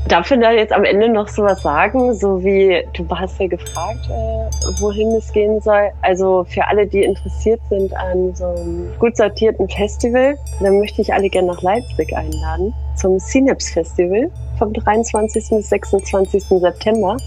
Darf 0.07 0.29
ich 0.29 0.39
da 0.39 0.51
jetzt 0.51 0.71
am 0.71 0.83
Ende 0.83 1.09
noch 1.09 1.27
sowas 1.27 1.63
sagen, 1.63 2.13
so 2.13 2.43
wie 2.43 2.85
du 2.93 3.07
hast 3.09 3.39
ja 3.39 3.47
gefragt, 3.47 4.05
äh, 4.07 4.81
wohin 4.81 5.11
es 5.13 5.31
gehen 5.31 5.59
soll. 5.61 5.89
Also 6.03 6.45
für 6.47 6.67
alle, 6.67 6.85
die 6.85 7.01
interessiert 7.01 7.59
sind 7.69 7.91
an 7.95 8.35
so 8.35 8.45
einem 8.45 8.93
gut 8.99 9.17
sortierten 9.17 9.67
Festival, 9.67 10.37
dann 10.61 10.77
möchte 10.77 11.01
ich 11.01 11.11
alle 11.11 11.27
gerne 11.27 11.47
nach 11.47 11.61
Leipzig 11.63 12.15
einladen 12.15 12.71
zum 12.95 13.17
Synapse 13.17 13.73
Festival 13.73 14.29
vom 14.59 14.73
23. 14.73 15.43
bis 15.49 15.69
26. 15.69 16.43
September. 16.43 17.17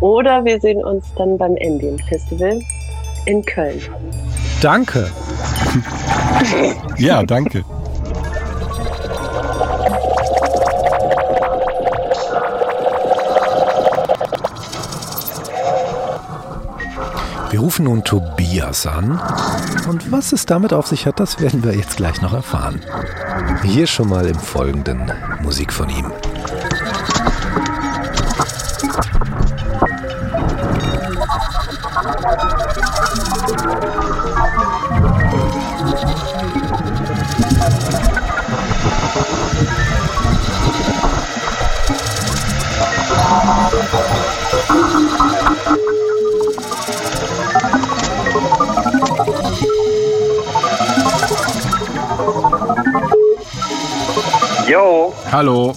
Oder 0.00 0.44
wir 0.44 0.60
sehen 0.60 0.82
uns 0.84 1.06
dann 1.16 1.38
beim 1.38 1.56
Ambient 1.64 2.02
Festival 2.08 2.58
in 3.26 3.44
Köln. 3.44 3.80
Danke. 4.60 5.10
ja, 6.98 7.22
danke. 7.22 7.64
Rufen 17.64 17.86
nun 17.86 18.04
Tobias 18.04 18.86
an. 18.86 19.18
Und 19.88 20.12
was 20.12 20.32
es 20.32 20.44
damit 20.44 20.74
auf 20.74 20.86
sich 20.86 21.06
hat, 21.06 21.18
das 21.18 21.40
werden 21.40 21.64
wir 21.64 21.74
jetzt 21.74 21.96
gleich 21.96 22.20
noch 22.20 22.34
erfahren. 22.34 22.80
Hier 23.62 23.86
schon 23.86 24.10
mal 24.10 24.26
im 24.26 24.38
Folgenden 24.38 25.10
Musik 25.42 25.72
von 25.72 25.88
ihm. 25.88 26.12
Jo. 54.68 55.12
Hallo. 55.30 55.74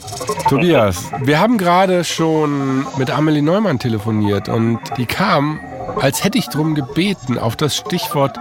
Tobias, 0.47 1.11
wir 1.21 1.39
haben 1.39 1.57
gerade 1.57 2.05
schon 2.05 2.85
mit 2.97 3.11
Amelie 3.11 3.41
Neumann 3.41 3.79
telefoniert 3.79 4.47
und 4.47 4.79
die 4.97 5.05
kam, 5.05 5.59
als 5.99 6.23
hätte 6.23 6.37
ich 6.37 6.47
darum 6.47 6.73
gebeten, 6.73 7.37
auf 7.37 7.57
das 7.57 7.75
Stichwort 7.75 8.39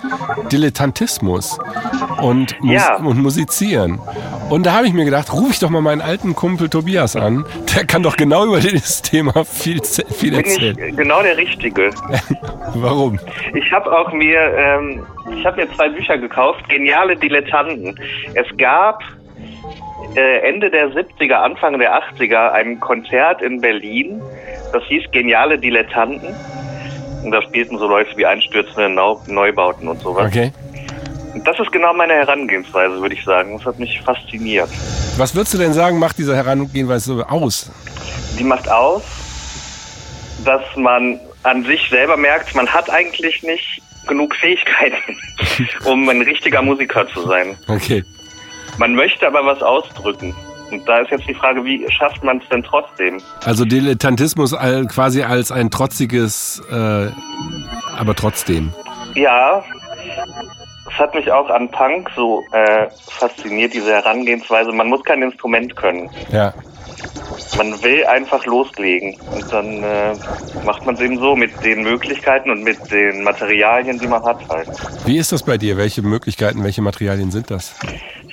Dilettantismus 0.53 1.59
und, 2.21 2.61
Mus 2.63 2.75
ja. 2.75 2.97
und 2.97 3.21
Musizieren. 3.21 4.01
Und 4.49 4.67
da 4.67 4.75
habe 4.75 4.87
ich 4.87 4.93
mir 4.93 5.05
gedacht, 5.05 5.33
rufe 5.33 5.51
ich 5.51 5.59
doch 5.59 5.71
mal 5.71 5.83
meinen 5.83 6.01
alten 6.01 6.37
Kumpel 6.37 6.69
Tobias 6.69 7.17
an. 7.17 7.45
Der 7.75 7.85
kann 7.85 8.05
doch 8.05 8.17
genau 8.17 8.47
über 8.47 8.61
dieses 8.61 9.03
Thema 9.03 9.45
viel, 9.45 9.83
viel 9.83 10.35
erzählen. 10.35 10.77
Bin 10.77 10.89
ich 10.91 10.97
genau 10.97 11.23
der 11.23 11.37
Richtige. 11.37 11.91
Warum? 12.75 13.19
Ich 13.55 13.73
habe 13.73 13.91
auch 13.91 14.13
mir, 14.13 14.41
ähm, 14.57 15.05
ich 15.37 15.45
habe 15.45 15.65
mir 15.65 15.73
zwei 15.75 15.89
Bücher 15.89 16.19
gekauft, 16.19 16.69
Geniale 16.69 17.17
Dilettanten. 17.17 17.99
Es 18.35 18.47
gab 18.57 19.03
Ende 20.21 20.71
der 20.71 20.89
70er, 20.91 21.35
Anfang 21.35 21.79
der 21.79 21.93
80er 21.95 22.51
ein 22.53 22.81
Konzert 22.81 23.43
in 23.43 23.61
Berlin. 23.61 24.23
Das 24.73 24.83
hieß 24.85 25.11
Geniale 25.13 25.59
Dilettanten. 25.59 26.35
Und 27.23 27.33
da 27.33 27.43
spielten 27.43 27.79
so 27.79 27.87
Leute 27.87 28.17
wie 28.17 28.25
einstürzende 28.25 28.89
Neubauten 28.89 29.89
und 29.89 30.01
sowas. 30.01 30.27
Okay. 30.29 30.53
Und 31.35 31.47
das 31.47 31.59
ist 31.59 31.71
genau 31.71 31.93
meine 31.93 32.15
Herangehensweise, 32.15 33.01
würde 33.01 33.15
ich 33.15 33.25
sagen. 33.25 33.59
Das 33.59 33.67
hat 33.67 33.79
mich 33.79 34.01
fasziniert. 34.01 34.71
Was 35.19 35.35
würdest 35.35 35.55
du 35.55 35.59
denn 35.59 35.73
sagen, 35.73 35.99
macht 35.99 36.17
diese 36.19 36.35
Herangehensweise 36.35 37.29
aus? 37.29 37.71
Die 38.39 38.45
macht 38.45 38.69
aus, 38.71 39.03
dass 40.45 40.63
man 40.77 41.21
an 41.43 41.65
sich 41.65 41.89
selber 41.91 42.17
merkt, 42.17 42.55
man 42.55 42.67
hat 42.67 42.91
eigentlich 42.91 43.43
nicht 43.43 43.83
genug 44.07 44.35
Fähigkeiten, 44.37 45.19
um 45.85 46.09
ein 46.09 46.23
richtiger 46.23 46.63
Musiker 46.63 47.07
zu 47.09 47.27
sein. 47.27 47.57
Okay. 47.69 48.05
Man 48.79 48.95
möchte 48.95 49.27
aber 49.27 49.45
was 49.45 49.63
ausdrücken. 49.63 50.35
Und 50.71 50.89
da 50.89 50.99
ist 50.99 51.11
jetzt 51.11 51.29
die 51.29 51.35
Frage, 51.35 51.65
wie 51.65 51.87
schafft 51.91 52.25
man 52.25 52.39
es 52.39 52.49
denn 52.49 52.63
trotzdem? 52.63 53.21
Also 53.45 53.65
Dilettantismus 53.65 54.53
quasi 54.89 55.23
als 55.23 55.53
ein 55.53 55.71
trotziges, 55.71 56.63
äh, 56.71 57.09
aber 57.97 58.15
trotzdem. 58.17 58.73
Ja, 59.15 59.63
es 60.91 60.99
hat 60.99 61.15
mich 61.15 61.31
auch 61.31 61.49
an 61.51 61.71
Punk 61.71 62.11
so 62.17 62.43
äh, 62.53 62.89
fasziniert, 63.07 63.75
diese 63.75 63.93
Herangehensweise. 63.93 64.73
Man 64.73 64.89
muss 64.89 65.03
kein 65.05 65.23
Instrument 65.23 65.77
können. 65.77 66.11
Ja. 66.33 66.53
Man 67.57 67.83
will 67.83 68.05
einfach 68.07 68.45
loslegen. 68.47 69.17
Und 69.35 69.53
dann 69.53 69.83
äh, 69.83 70.15
macht 70.65 70.87
man 70.87 70.95
es 70.95 71.01
eben 71.01 71.19
so 71.19 71.37
mit 71.37 71.53
den 71.65 71.83
Möglichkeiten 71.83 72.51
und 72.51 72.63
mit 72.63 72.91
den 72.91 73.23
Materialien, 73.23 73.99
die 73.99 74.07
man 74.07 74.23
hat 74.25 74.39
halt. 74.49 74.69
Wie 75.05 75.19
ist 75.19 75.33
das 75.33 75.43
bei 75.43 75.59
dir? 75.59 75.77
Welche 75.77 76.03
Möglichkeiten, 76.03 76.65
welche 76.65 76.83
Materialien 76.83 77.31
sind 77.31 77.51
das? 77.51 77.75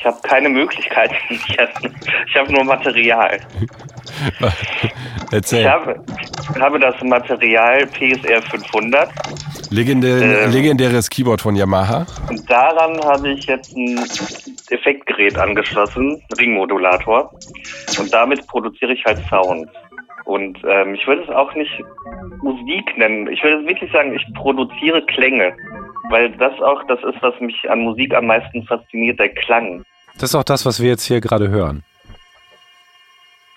Ich 0.03 0.07
habe 0.07 0.17
keine 0.23 0.49
Möglichkeiten. 0.49 1.15
Ich 1.29 1.57
habe 1.57 1.71
hab 2.35 2.49
nur 2.49 2.63
Material. 2.65 3.39
Erzähl. 5.31 5.61
Ich 5.61 5.67
habe, 5.67 6.03
habe 6.59 6.77
das 6.79 7.01
Material 7.03 7.87
PSR 7.87 8.41
500 8.41 9.09
Legendär, 9.69 10.43
Ähm. 10.45 10.51
legendäres 10.51 11.09
Keyboard 11.09 11.39
von 11.39 11.55
Yamaha. 11.55 12.05
und 12.29 12.49
daran 12.51 12.99
habe 13.05 13.29
ich 13.29 13.45
jetzt 13.45 13.73
ein 13.77 13.97
Effektgerät 14.69 15.37
angeschlossen, 15.37 16.21
Ringmodulator. 16.37 17.31
Und 17.97 18.13
damit 18.13 18.45
produziere 18.47 18.91
ich 18.93 19.05
halt 19.05 19.19
Sound. 19.29 19.69
Und 20.25 20.57
ähm, 20.67 20.95
ich 20.95 21.07
würde 21.07 21.23
es 21.23 21.29
auch 21.29 21.53
nicht 21.55 21.71
Musik 22.41 22.97
nennen. 22.97 23.27
Ich 23.29 23.41
würde 23.41 23.65
wirklich 23.65 23.91
sagen, 23.91 24.13
ich 24.13 24.25
produziere 24.35 25.01
Klänge. 25.05 25.53
Weil 26.09 26.29
das 26.31 26.53
auch 26.61 26.83
das 26.87 26.99
ist, 27.03 27.21
was 27.21 27.39
mich 27.39 27.69
an 27.69 27.79
Musik 27.79 28.13
am 28.13 28.27
meisten 28.27 28.63
fasziniert, 28.65 29.17
der 29.19 29.29
Klang. 29.29 29.83
Das 30.19 30.29
ist 30.29 30.35
auch 30.35 30.43
das, 30.43 30.65
was 30.65 30.81
wir 30.81 30.89
jetzt 30.89 31.03
hier 31.03 31.21
gerade 31.21 31.49
hören. 31.49 31.83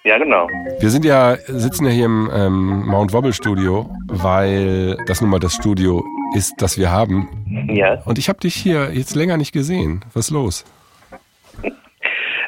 Ja, 0.04 0.18
genau. 0.18 0.48
Wir 0.78 0.90
sind 0.90 1.04
ja, 1.04 1.36
sitzen 1.46 1.84
ja 1.84 1.90
hier 1.90 2.04
im 2.04 2.30
ähm, 2.32 2.86
Mount 2.86 3.12
Wobble 3.12 3.32
Studio, 3.32 3.90
weil 4.06 4.96
das 5.06 5.20
nun 5.20 5.30
mal 5.30 5.40
das 5.40 5.54
Studio 5.54 6.04
ist, 6.34 6.54
das 6.58 6.78
wir 6.78 6.92
haben. 6.92 7.68
Ja. 7.68 8.00
Und 8.04 8.16
ich 8.16 8.28
habe 8.28 8.38
dich 8.38 8.54
hier 8.54 8.92
jetzt 8.92 9.16
länger 9.16 9.36
nicht 9.36 9.52
gesehen. 9.52 10.04
Was 10.14 10.26
ist 10.26 10.30
los? 10.30 10.64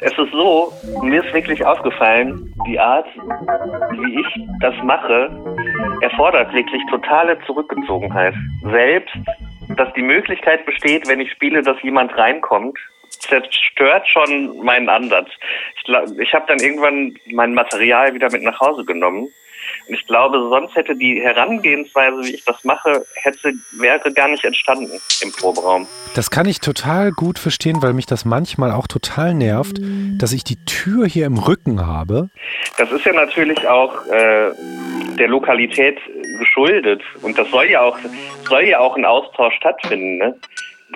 Es 0.01 0.13
ist 0.17 0.31
so, 0.31 0.71
mir 1.03 1.21
ist 1.21 1.33
wirklich 1.33 1.65
aufgefallen, 1.65 2.53
die 2.65 2.79
Art, 2.79 3.07
wie 3.91 4.21
ich 4.21 4.47
das 4.61 4.73
mache, 4.81 5.29
erfordert 6.01 6.53
wirklich 6.53 6.81
totale 6.89 7.37
Zurückgezogenheit. 7.45 8.33
Selbst, 8.71 9.13
dass 9.75 9.91
die 9.95 10.01
Möglichkeit 10.01 10.65
besteht, 10.65 11.09
wenn 11.09 11.19
ich 11.19 11.29
spiele, 11.31 11.61
dass 11.61 11.75
jemand 11.83 12.15
reinkommt, 12.15 12.77
zerstört 13.19 14.07
schon 14.07 14.57
meinen 14.63 14.89
Ansatz. 14.89 15.29
Ich, 15.75 15.93
ich 16.19 16.33
habe 16.33 16.45
dann 16.47 16.59
irgendwann 16.59 17.15
mein 17.31 17.53
Material 17.53 18.13
wieder 18.13 18.31
mit 18.31 18.43
nach 18.43 18.59
Hause 18.59 18.85
genommen. 18.85 19.29
Und 19.87 19.95
ich 19.95 20.05
glaube, 20.07 20.39
sonst 20.49 20.75
hätte 20.75 20.95
die 20.95 21.21
Herangehensweise, 21.21 22.21
wie 22.23 22.35
ich 22.35 22.45
das 22.45 22.63
mache, 22.63 23.05
hätte, 23.15 23.53
wäre 23.77 24.11
gar 24.13 24.27
nicht 24.27 24.43
entstanden 24.43 24.99
im 25.21 25.31
Proberaum. 25.31 25.87
Das 26.15 26.29
kann 26.29 26.47
ich 26.47 26.59
total 26.59 27.11
gut 27.11 27.39
verstehen, 27.39 27.81
weil 27.81 27.93
mich 27.93 28.05
das 28.05 28.25
manchmal 28.25 28.71
auch 28.71 28.87
total 28.87 29.33
nervt, 29.33 29.79
dass 30.17 30.31
ich 30.31 30.43
die 30.43 30.63
Tür 30.65 31.05
hier 31.05 31.25
im 31.25 31.37
Rücken 31.37 31.85
habe. 31.85 32.29
Das 32.77 32.91
ist 32.91 33.05
ja 33.05 33.13
natürlich 33.13 33.67
auch 33.67 34.05
äh, 34.07 34.51
der 35.17 35.27
Lokalität 35.27 35.99
geschuldet 36.39 37.01
und 37.21 37.37
das 37.37 37.49
soll 37.51 37.65
ja 37.65 37.81
auch 37.81 37.97
soll 38.47 38.63
ja 38.63 38.79
auch 38.79 38.95
ein 38.95 39.05
Austausch 39.05 39.55
stattfinden. 39.55 40.17
Ne? 40.17 40.35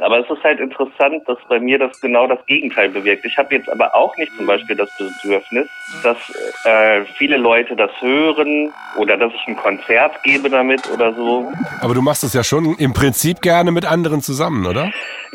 Aber 0.02 0.20
es 0.20 0.30
ist 0.30 0.44
halt 0.44 0.60
interessant, 0.60 1.24
dass 1.28 1.38
bei 1.48 1.60
mir 1.60 1.78
das 1.78 2.00
genau 2.02 2.28
das 2.28 2.44
Gegenteil 2.46 2.90
bewirkt. 2.90 3.26
Ich 3.26 3.38
habe 3.38 3.56
jetzt 3.56 3.70
aber 3.70 3.94
auch 3.96 4.16
nicht 4.18 4.32
zum 4.36 4.46
Beispiel 4.46 4.76
das 4.76 4.90
Bedürfnis, 4.98 5.68
dass 6.02 6.18
äh, 6.66 7.06
viele 7.18 7.38
Leute 7.38 7.76
das 7.76 7.92
hören 8.02 8.74
oder 8.98 9.18
dass 9.18 9.32
ich 9.34 9.48
ein 9.48 9.56
Konzert 9.56 10.22
gebe 10.24 10.50
damit 10.50 10.90
oder 10.92 11.14
so. 11.14 11.52
Aber 11.82 11.94
du 11.94 12.02
machst 12.02 12.24
es 12.24 12.34
ja 12.34 12.44
schon 12.44 12.76
im 12.78 12.94
Prinzip 12.94 13.42
gerne 13.42 13.72
mit 13.72 13.86
anderen 13.86 14.22
zusammen, 14.22 14.66
oder? 14.66 14.92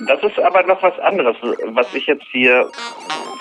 Das 0.07 0.23
ist 0.23 0.39
aber 0.41 0.63
noch 0.65 0.83
was 0.83 0.99
anderes. 1.01 1.37
Was 1.67 1.93
ich 1.95 2.07
jetzt 2.07 2.27
hier 2.31 2.69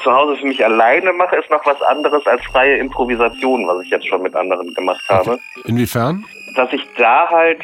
zu 0.03 0.11
Hause 0.11 0.37
für 0.37 0.47
mich 0.47 0.63
alleine 0.63 1.13
mache, 1.13 1.35
ist 1.35 1.49
noch 1.49 1.65
was 1.65 1.81
anderes 1.81 2.25
als 2.27 2.43
freie 2.45 2.77
Improvisation, 2.77 3.67
was 3.67 3.83
ich 3.83 3.89
jetzt 3.89 4.07
schon 4.07 4.21
mit 4.21 4.35
anderen 4.35 4.73
gemacht 4.73 5.03
habe. 5.09 5.39
Inwiefern? 5.65 6.23
dass 6.57 6.73
ich 6.73 6.81
da 6.97 7.29
halt 7.29 7.61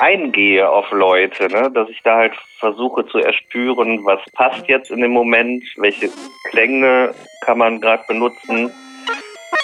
eingehe 0.00 0.68
auf 0.68 0.90
Leute, 0.90 1.48
ne? 1.48 1.70
dass 1.72 1.88
ich 1.88 2.00
da 2.02 2.16
halt 2.16 2.34
versuche 2.58 3.06
zu 3.06 3.18
erspüren, 3.18 4.04
was 4.04 4.20
passt 4.32 4.68
jetzt 4.68 4.90
in 4.90 5.00
dem 5.00 5.12
Moment, 5.12 5.64
welche 5.76 6.10
Klänge 6.50 7.14
kann 7.42 7.58
man 7.58 7.80
gerade 7.80 8.04
benutzen, 8.08 8.70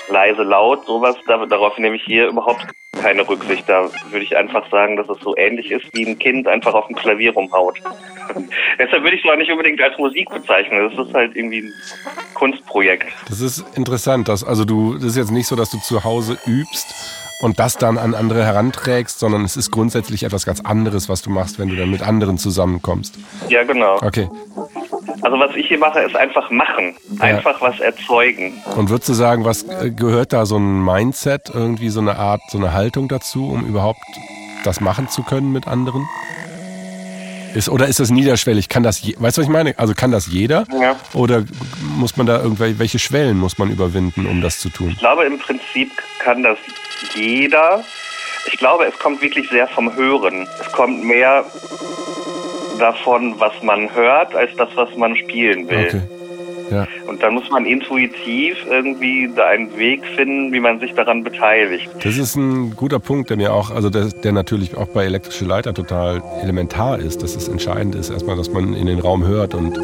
leise, 0.09 0.43
laut, 0.43 0.85
sowas, 0.87 1.17
da, 1.27 1.45
darauf 1.47 1.79
nehme 1.79 1.97
ich 1.97 2.05
hier 2.05 2.29
überhaupt 2.29 2.67
keine 3.01 3.27
Rücksicht. 3.27 3.69
Da 3.69 3.89
würde 4.11 4.25
ich 4.25 4.37
einfach 4.37 4.69
sagen, 4.71 4.97
dass 4.97 5.09
es 5.09 5.19
so 5.21 5.37
ähnlich 5.37 5.71
ist, 5.71 5.87
wie 5.93 6.07
ein 6.07 6.19
Kind 6.19 6.47
einfach 6.47 6.75
auf 6.75 6.87
dem 6.87 6.97
Klavier 6.97 7.33
rumhaut. 7.33 7.79
Deshalb 8.79 9.03
würde 9.03 9.17
ich 9.17 9.25
es 9.25 9.31
auch 9.31 9.37
nicht 9.37 9.51
unbedingt 9.51 9.81
als 9.81 9.97
Musik 9.99 10.29
bezeichnen. 10.31 10.91
Das 10.91 11.07
ist 11.07 11.15
halt 11.15 11.35
irgendwie 11.35 11.63
ein 11.63 11.73
Kunstprojekt. 12.35 13.07
Das 13.29 13.41
ist 13.41 13.65
interessant. 13.77 14.29
Dass, 14.29 14.45
also 14.45 14.65
du, 14.65 14.95
das 14.95 15.05
ist 15.05 15.17
jetzt 15.17 15.31
nicht 15.31 15.47
so, 15.47 15.57
dass 15.57 15.71
du 15.71 15.79
zu 15.79 16.05
Hause 16.05 16.39
übst 16.47 17.22
und 17.43 17.59
das 17.59 17.77
dann 17.77 17.99
an 17.99 18.15
andere 18.15 18.45
heranträgst, 18.45 19.19
sondern 19.19 19.45
es 19.45 19.57
ist 19.57 19.73
grundsätzlich 19.73 20.23
etwas 20.23 20.47
ganz 20.47 20.61
anderes, 20.61 21.09
was 21.09 21.23
du 21.23 21.31
machst, 21.31 21.59
wenn 21.59 21.69
du 21.69 21.75
dann 21.75 21.91
mit 21.91 22.01
anderen 22.01 22.39
zusammenkommst. 22.39 23.19
Ja, 23.49 23.65
genau. 23.65 23.97
Okay. 23.97 24.29
Also 25.23 25.39
was 25.39 25.55
ich 25.57 25.67
hier 25.67 25.79
mache, 25.79 26.01
ist 26.01 26.15
einfach 26.15 26.51
machen. 26.51 26.95
Einfach 27.19 27.61
was 27.61 27.81
erzeugen. 27.81 28.63
Und 28.77 28.91
würdest 28.91 29.09
du 29.09 29.15
sagen, 29.15 29.45
was 29.45 29.65
äh, 29.65 29.91
gehört 29.91 30.33
da 30.33 30.47
so 30.47 30.57
ein 30.57 30.85
Mindset, 30.85 31.51
irgendwie 31.53 31.89
so 31.89 32.01
eine 32.01 32.17
Art, 32.17 32.43
so 32.49 32.59
eine 32.59 32.73
Haltung 32.73 33.09
dazu, 33.09 33.49
um 33.49 33.67
überhaupt 33.67 34.01
das 34.65 34.81
machen 34.81 35.09
zu 35.09 35.25
können 35.25 35.53
mit 35.53 35.67
anderen? 35.67 36.07
Ist, 37.55 37.69
oder 37.69 37.87
ist 37.87 38.01
das 38.01 38.11
niederschwellig? 38.11 38.69
Kann 38.69 38.83
das, 38.83 39.01
je, 39.03 39.15
weißt 39.19 39.37
du, 39.37 39.43
was 39.43 39.47
ich 39.47 39.53
meine? 39.53 39.79
Also 39.79 39.95
kann 39.95 40.11
das 40.11 40.27
jeder? 40.27 40.65
Ja. 40.81 40.97
Oder 41.13 41.45
muss 41.97 42.17
man 42.17 42.27
da 42.27 42.41
irgendwelche, 42.41 42.79
welche 42.79 42.99
Schwellen 42.99 43.39
muss 43.39 43.59
man 43.59 43.71
überwinden, 43.71 44.27
um 44.27 44.41
das 44.41 44.59
zu 44.59 44.71
tun? 44.71 44.91
Ich 44.91 44.99
glaube, 44.99 45.25
im 45.25 45.39
Prinzip 45.39 45.91
kann 46.21 46.43
das 46.43 46.59
jeder. 47.15 47.85
Ich 48.47 48.59
glaube, 48.59 48.87
es 48.87 48.99
kommt 48.99 49.21
wirklich 49.23 49.49
sehr 49.51 49.69
vom 49.69 49.95
Hören. 49.95 50.49
Es 50.61 50.73
kommt 50.73 51.05
mehr 51.05 51.45
davon, 52.79 53.39
was 53.39 53.53
man 53.63 53.93
hört, 53.95 54.35
als 54.35 54.51
das, 54.57 54.69
was 54.75 54.95
man 54.97 55.17
spielen 55.17 55.69
will. 55.69 55.87
Okay. 55.87 56.03
Ja. 56.73 56.87
Und 57.07 57.23
dann 57.23 57.35
muss 57.35 57.51
man 57.51 57.67
intuitiv 57.67 58.57
irgendwie 58.69 59.31
einen 59.37 59.77
Weg 59.77 60.05
finden, 60.17 60.53
wie 60.53 60.61
man 60.61 60.81
sich 60.81 60.95
daran 60.95 61.23
beteiligt. 61.23 61.89
Das 62.03 62.17
ist 62.17 62.35
ein 62.35 62.75
guter 62.75 62.99
Punkt, 62.99 63.31
der 63.31 63.37
mir 63.37 63.53
auch, 63.53 63.71
also 63.71 63.91
der, 63.91 64.07
der 64.07 64.33
natürlich 64.33 64.77
auch 64.77 64.89
bei 64.89 65.05
elektrische 65.05 65.45
Leiter 65.45 65.75
total 65.75 66.23
elementar 66.43 66.99
ist, 66.99 67.23
dass 67.23 67.37
es 67.37 67.49
entscheidend 67.49 67.95
ist, 67.95 68.11
erstmal, 68.11 68.37
dass 68.37 68.51
man 68.51 68.75
in 68.75 68.87
den 68.87 68.99
Raum 69.01 69.27
hört 69.27 69.55
und 69.55 69.77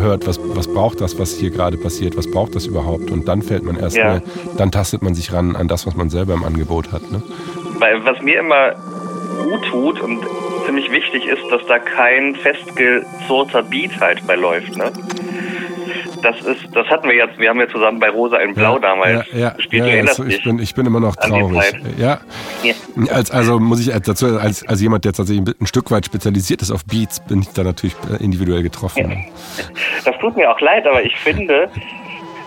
hört, 0.00 0.26
was, 0.26 0.38
was 0.54 0.72
braucht 0.72 1.00
das, 1.00 1.18
was 1.18 1.36
hier 1.36 1.50
gerade 1.50 1.76
passiert, 1.76 2.16
was 2.16 2.30
braucht 2.30 2.54
das 2.54 2.66
überhaupt 2.66 3.10
und 3.10 3.26
dann 3.26 3.42
fällt 3.42 3.64
man 3.64 3.76
erstmal, 3.76 4.16
Ja. 4.18 4.22
dann 4.56 4.70
tastet 4.70 5.02
man 5.02 5.14
sich 5.14 5.32
ran 5.32 5.56
an 5.56 5.66
das, 5.68 5.86
was 5.86 5.96
man 5.96 6.08
selber 6.10 6.34
im 6.34 6.44
Angebot 6.44 6.92
hat. 6.92 7.10
Ne? 7.10 7.22
Weil 7.78 8.04
was 8.04 8.20
mir 8.22 8.38
immer 8.38 8.72
gut 9.42 9.64
tut 9.70 10.00
und 10.00 10.20
ziemlich 10.66 10.90
wichtig 10.90 11.26
ist, 11.26 11.42
dass 11.50 11.62
da 11.66 11.78
kein 11.78 12.34
festgezurrter 12.34 13.62
Beat 13.62 13.98
halt 14.00 14.26
bei 14.26 14.34
läuft. 14.36 14.76
Ne? 14.76 14.92
Das 16.22 16.40
ist, 16.40 16.66
das 16.74 16.86
hatten 16.88 17.08
wir 17.08 17.14
jetzt, 17.16 17.38
wir 17.38 17.48
haben 17.48 17.60
ja 17.60 17.68
zusammen 17.68 18.00
bei 18.00 18.10
Rosa 18.10 18.38
in 18.38 18.54
Blau 18.54 18.78
damals 18.78 19.26
ja, 19.32 19.38
ja, 19.38 19.50
gespielt, 19.50 19.86
ja, 19.86 19.94
ja, 19.94 20.06
so, 20.06 20.24
ich, 20.24 20.42
bin, 20.42 20.58
ich 20.58 20.74
bin 20.74 20.86
immer 20.86 21.00
noch 21.00 21.16
traurig. 21.16 21.62
Ja, 21.96 22.20
Ja. 22.62 22.74
als, 23.12 23.30
also 23.30 23.58
muss 23.60 23.80
ich 23.80 23.92
dazu, 24.02 24.38
als, 24.38 24.66
als 24.66 24.80
jemand, 24.80 25.04
der 25.04 25.12
tatsächlich 25.12 25.54
ein 25.60 25.66
Stück 25.66 25.90
weit 25.90 26.06
spezialisiert 26.06 26.62
ist 26.62 26.70
auf 26.70 26.84
Beats, 26.84 27.20
bin 27.20 27.42
ich 27.42 27.48
da 27.50 27.62
natürlich 27.62 27.94
individuell 28.20 28.62
getroffen. 28.62 29.24
Das 30.04 30.16
tut 30.18 30.36
mir 30.36 30.50
auch 30.50 30.60
leid, 30.60 30.86
aber 30.86 31.02
ich 31.04 31.16
finde, 31.16 31.70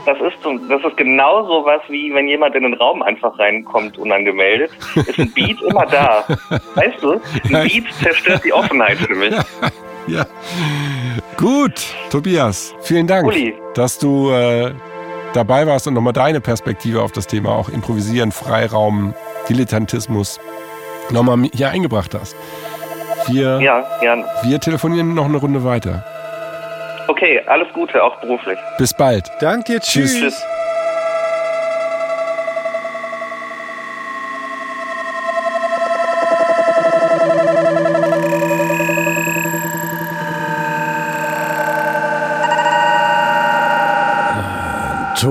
das 0.05 0.17
ist, 0.19 0.41
so, 0.43 0.57
das 0.67 0.83
ist 0.83 0.97
genauso 0.97 1.63
was, 1.65 1.81
wie 1.87 2.13
wenn 2.13 2.27
jemand 2.27 2.55
in 2.55 2.63
den 2.63 2.73
Raum 2.73 3.01
einfach 3.03 3.37
reinkommt, 3.37 3.97
unangemeldet. 3.97 4.71
Ist 4.95 5.19
ein 5.19 5.31
Beat 5.31 5.61
immer 5.61 5.85
da. 5.85 6.25
Weißt 6.75 7.01
du? 7.01 7.21
Ein 7.53 7.67
Beat 7.67 7.85
zerstört 8.01 8.43
die 8.43 8.51
Offenheit 8.53 8.97
für 8.97 9.15
mich. 9.15 9.33
Ja. 10.07 10.25
Gut, 11.37 11.73
Tobias, 12.09 12.73
vielen 12.81 13.05
Dank, 13.07 13.27
Uli. 13.27 13.55
dass 13.75 13.99
du 13.99 14.31
äh, 14.31 14.73
dabei 15.33 15.67
warst 15.67 15.87
und 15.87 15.93
nochmal 15.93 16.13
deine 16.13 16.41
Perspektive 16.41 17.01
auf 17.01 17.11
das 17.11 17.27
Thema 17.27 17.49
auch 17.55 17.69
Improvisieren, 17.69 18.31
Freiraum, 18.31 19.13
Dilettantismus 19.47 20.39
nochmal 21.11 21.37
hier 21.53 21.69
eingebracht 21.69 22.15
hast. 22.19 22.35
Wir, 23.27 23.59
Ja, 23.61 23.83
ja. 24.01 24.17
wir 24.43 24.59
telefonieren 24.59 25.13
noch 25.13 25.25
eine 25.25 25.37
Runde 25.37 25.63
weiter. 25.63 26.03
Okay, 27.07 27.41
alles 27.47 27.67
Gute, 27.73 28.03
auch 28.03 28.19
beruflich. 28.21 28.57
Bis 28.77 28.93
bald. 28.93 29.29
Danke 29.39 29.79
tschüss. 29.79 30.13
Tschüss. 30.15 30.43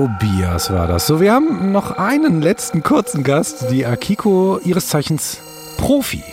Tobias 0.01 0.71
war 0.71 0.87
das. 0.87 1.05
So, 1.05 1.21
wir 1.21 1.31
haben 1.31 1.71
noch 1.71 1.91
einen 1.91 2.41
letzten 2.41 2.81
kurzen 2.81 3.23
Gast, 3.23 3.69
die 3.69 3.85
Akiko 3.85 4.59
ihres 4.65 4.87
Zeichens 4.87 5.39
Profi. 5.77 6.23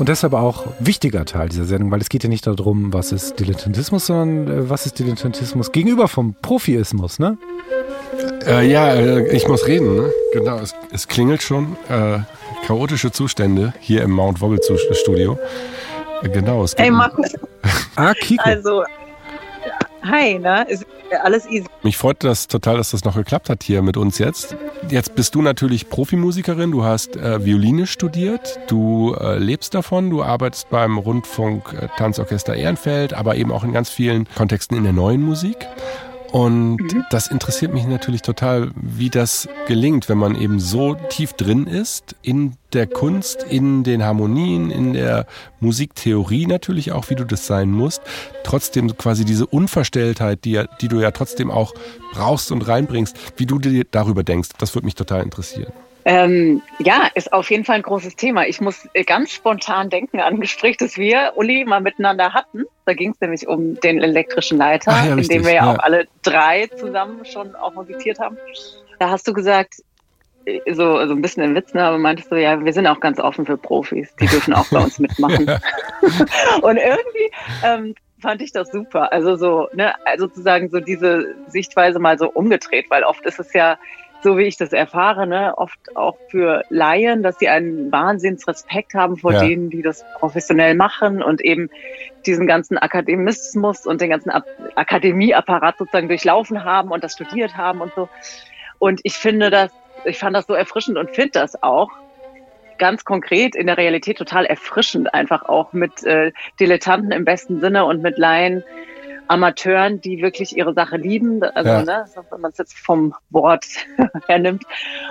Und 0.00 0.08
deshalb 0.08 0.32
auch 0.32 0.66
wichtiger 0.80 1.24
Teil 1.24 1.50
dieser 1.50 1.66
Sendung, 1.66 1.92
weil 1.92 2.00
es 2.00 2.08
geht 2.08 2.24
ja 2.24 2.28
nicht 2.28 2.48
darum, 2.48 2.92
was 2.92 3.12
ist 3.12 3.38
Dilettantismus, 3.38 4.06
sondern 4.06 4.48
äh, 4.48 4.68
was 4.70 4.86
ist 4.86 4.98
Dilettantismus 4.98 5.70
gegenüber 5.70 6.08
vom 6.08 6.34
Profiismus, 6.42 7.20
ne? 7.20 7.38
Äh, 8.44 8.68
ja, 8.68 8.92
äh, 8.92 9.36
ich 9.36 9.46
muss 9.46 9.68
reden. 9.68 9.94
Ne? 9.94 10.10
Genau, 10.32 10.58
es, 10.58 10.74
es, 10.90 11.06
klingelt 11.06 11.42
schon. 11.42 11.76
Äh, 11.88 12.18
chaotische 12.66 13.12
Zustände 13.12 13.72
hier 13.78 14.02
im 14.02 14.10
Mount 14.10 14.40
Wobble 14.40 14.58
Studio. 14.94 15.38
Äh, 16.24 16.28
genau. 16.28 16.64
Es 16.64 16.74
hey 16.76 16.90
Markus. 16.90 17.36
ah, 17.94 18.14
Kiko. 18.14 18.42
Also, 18.42 18.82
hi, 20.02 20.40
ne? 20.40 20.66
Ist 20.68 20.84
alles 21.22 21.46
easy. 21.46 21.69
Mich 21.82 21.96
freut 21.96 22.22
das 22.24 22.46
total, 22.46 22.76
dass 22.76 22.90
das 22.90 23.04
noch 23.04 23.14
geklappt 23.14 23.48
hat 23.48 23.62
hier 23.62 23.80
mit 23.80 23.96
uns 23.96 24.18
jetzt. 24.18 24.54
Jetzt 24.90 25.14
bist 25.14 25.34
du 25.34 25.40
natürlich 25.40 25.88
Profimusikerin, 25.88 26.70
du 26.70 26.84
hast 26.84 27.16
äh, 27.16 27.42
Violine 27.42 27.86
studiert, 27.86 28.58
du 28.68 29.14
äh, 29.14 29.38
lebst 29.38 29.72
davon, 29.72 30.10
du 30.10 30.22
arbeitest 30.22 30.68
beim 30.68 30.98
Rundfunk 30.98 31.72
äh, 31.72 31.88
Tanzorchester 31.96 32.54
Ehrenfeld, 32.54 33.14
aber 33.14 33.36
eben 33.36 33.50
auch 33.50 33.64
in 33.64 33.72
ganz 33.72 33.88
vielen 33.88 34.28
Kontexten 34.34 34.76
in 34.76 34.84
der 34.84 34.92
neuen 34.92 35.22
Musik. 35.22 35.56
Und 36.32 36.80
mhm. 36.80 37.04
das 37.10 37.26
interessiert 37.26 37.74
mich 37.74 37.86
natürlich 37.86 38.22
total, 38.22 38.70
wie 38.76 39.10
das 39.10 39.48
gelingt, 39.66 40.08
wenn 40.08 40.18
man 40.18 40.40
eben 40.40 40.60
so 40.60 40.94
tief 40.94 41.32
drin 41.32 41.66
ist 41.66 42.14
in 42.22 42.54
der 42.72 42.86
Kunst, 42.86 43.42
in 43.42 43.82
den 43.82 44.04
Harmonien, 44.04 44.70
in 44.70 44.92
der 44.92 45.26
Musiktheorie 45.58 46.46
natürlich 46.46 46.92
auch, 46.92 47.10
wie 47.10 47.16
du 47.16 47.24
das 47.24 47.46
sein 47.46 47.72
musst. 47.72 48.02
Trotzdem 48.44 48.96
quasi 48.96 49.24
diese 49.24 49.46
Unverstelltheit, 49.46 50.44
die, 50.44 50.62
die 50.80 50.88
du 50.88 51.00
ja 51.00 51.10
trotzdem 51.10 51.50
auch 51.50 51.74
brauchst 52.12 52.52
und 52.52 52.66
reinbringst, 52.66 53.16
wie 53.36 53.46
du 53.46 53.58
dir 53.58 53.84
darüber 53.90 54.22
denkst, 54.22 54.50
das 54.58 54.74
würde 54.74 54.84
mich 54.84 54.94
total 54.94 55.22
interessieren. 55.22 55.72
Ähm, 56.10 56.60
ja, 56.80 57.08
ist 57.14 57.32
auf 57.32 57.52
jeden 57.52 57.64
Fall 57.64 57.76
ein 57.76 57.82
großes 57.82 58.16
Thema. 58.16 58.44
Ich 58.48 58.60
muss 58.60 58.88
ganz 59.06 59.30
spontan 59.30 59.90
denken 59.90 60.18
an 60.18 60.34
ein 60.34 60.40
Gespräch, 60.40 60.76
das 60.76 60.96
wir, 60.96 61.34
Uli, 61.36 61.64
mal 61.64 61.80
miteinander 61.80 62.34
hatten. 62.34 62.64
Da 62.84 62.94
ging 62.94 63.12
es 63.12 63.20
nämlich 63.20 63.46
um 63.46 63.78
den 63.78 64.02
elektrischen 64.02 64.58
Leiter, 64.58 64.90
ja, 64.90 65.14
in 65.14 65.22
dem 65.22 65.44
wir 65.44 65.52
ja, 65.52 65.66
ja, 65.66 65.72
auch 65.72 65.78
alle 65.78 66.08
drei 66.22 66.66
zusammen 66.66 67.24
schon 67.24 67.54
auch 67.54 67.74
musiziert 67.74 68.18
haben. 68.18 68.36
Da 68.98 69.08
hast 69.10 69.28
du 69.28 69.32
gesagt, 69.32 69.84
äh, 70.46 70.74
so, 70.74 71.06
so 71.06 71.14
ein 71.14 71.22
bisschen 71.22 71.44
im 71.44 71.54
Witz, 71.54 71.74
ne, 71.74 71.84
aber 71.84 71.98
meintest 71.98 72.32
du, 72.32 72.34
ja, 72.34 72.64
wir 72.64 72.72
sind 72.72 72.88
auch 72.88 72.98
ganz 72.98 73.20
offen 73.20 73.46
für 73.46 73.56
Profis. 73.56 74.12
Die 74.16 74.26
dürfen 74.26 74.52
auch 74.52 74.66
bei 74.66 74.80
uns 74.80 74.98
mitmachen. 74.98 75.46
Und 76.62 76.76
irgendwie 76.76 77.30
ähm, 77.64 77.94
fand 78.20 78.42
ich 78.42 78.50
das 78.50 78.72
super. 78.72 79.12
Also 79.12 79.36
so, 79.36 79.68
ne, 79.74 79.94
also 80.04 80.26
sozusagen 80.26 80.70
so 80.70 80.80
diese 80.80 81.36
Sichtweise 81.46 82.00
mal 82.00 82.18
so 82.18 82.28
umgedreht, 82.28 82.86
weil 82.88 83.04
oft 83.04 83.24
ist 83.26 83.38
es 83.38 83.52
ja 83.52 83.78
so 84.22 84.36
wie 84.36 84.44
ich 84.44 84.56
das 84.56 84.72
erfahre, 84.72 85.26
ne, 85.26 85.56
oft 85.56 85.96
auch 85.96 86.16
für 86.28 86.64
Laien, 86.68 87.22
dass 87.22 87.38
sie 87.38 87.48
einen 87.48 87.90
Wahnsinnsrespekt 87.90 88.94
haben 88.94 89.16
vor 89.16 89.32
ja. 89.32 89.44
denen, 89.44 89.70
die 89.70 89.82
das 89.82 90.04
professionell 90.18 90.74
machen 90.74 91.22
und 91.22 91.40
eben 91.40 91.70
diesen 92.26 92.46
ganzen 92.46 92.76
Akademismus 92.78 93.86
und 93.86 94.00
den 94.00 94.10
ganzen 94.10 94.30
Akademieapparat 94.30 95.78
sozusagen 95.78 96.08
durchlaufen 96.08 96.64
haben 96.64 96.90
und 96.90 97.02
das 97.02 97.14
studiert 97.14 97.56
haben 97.56 97.80
und 97.80 97.92
so. 97.94 98.08
Und 98.78 99.00
ich 99.04 99.14
finde 99.14 99.50
das, 99.50 99.70
ich 100.04 100.18
fand 100.18 100.36
das 100.36 100.46
so 100.46 100.54
erfrischend 100.54 100.98
und 100.98 101.10
finde 101.14 101.32
das 101.32 101.62
auch 101.62 101.90
ganz 102.78 103.04
konkret 103.04 103.54
in 103.54 103.66
der 103.66 103.76
Realität 103.76 104.18
total 104.18 104.46
erfrischend, 104.46 105.12
einfach 105.14 105.44
auch 105.44 105.72
mit 105.72 106.02
äh, 106.02 106.32
Dilettanten 106.58 107.12
im 107.12 107.24
besten 107.24 107.60
Sinne 107.60 107.84
und 107.84 108.02
mit 108.02 108.18
Laien 108.18 108.64
Amateuren, 109.30 110.00
die 110.00 110.22
wirklich 110.22 110.56
ihre 110.56 110.74
Sache 110.74 110.96
lieben, 110.96 111.40
also 111.42 111.70
ja. 111.70 111.82
ne, 111.82 112.04
wenn 112.30 112.40
man 112.40 112.50
es 112.50 112.58
jetzt 112.58 112.76
vom 112.76 113.14
Wort 113.30 113.64
hernimmt 114.26 114.64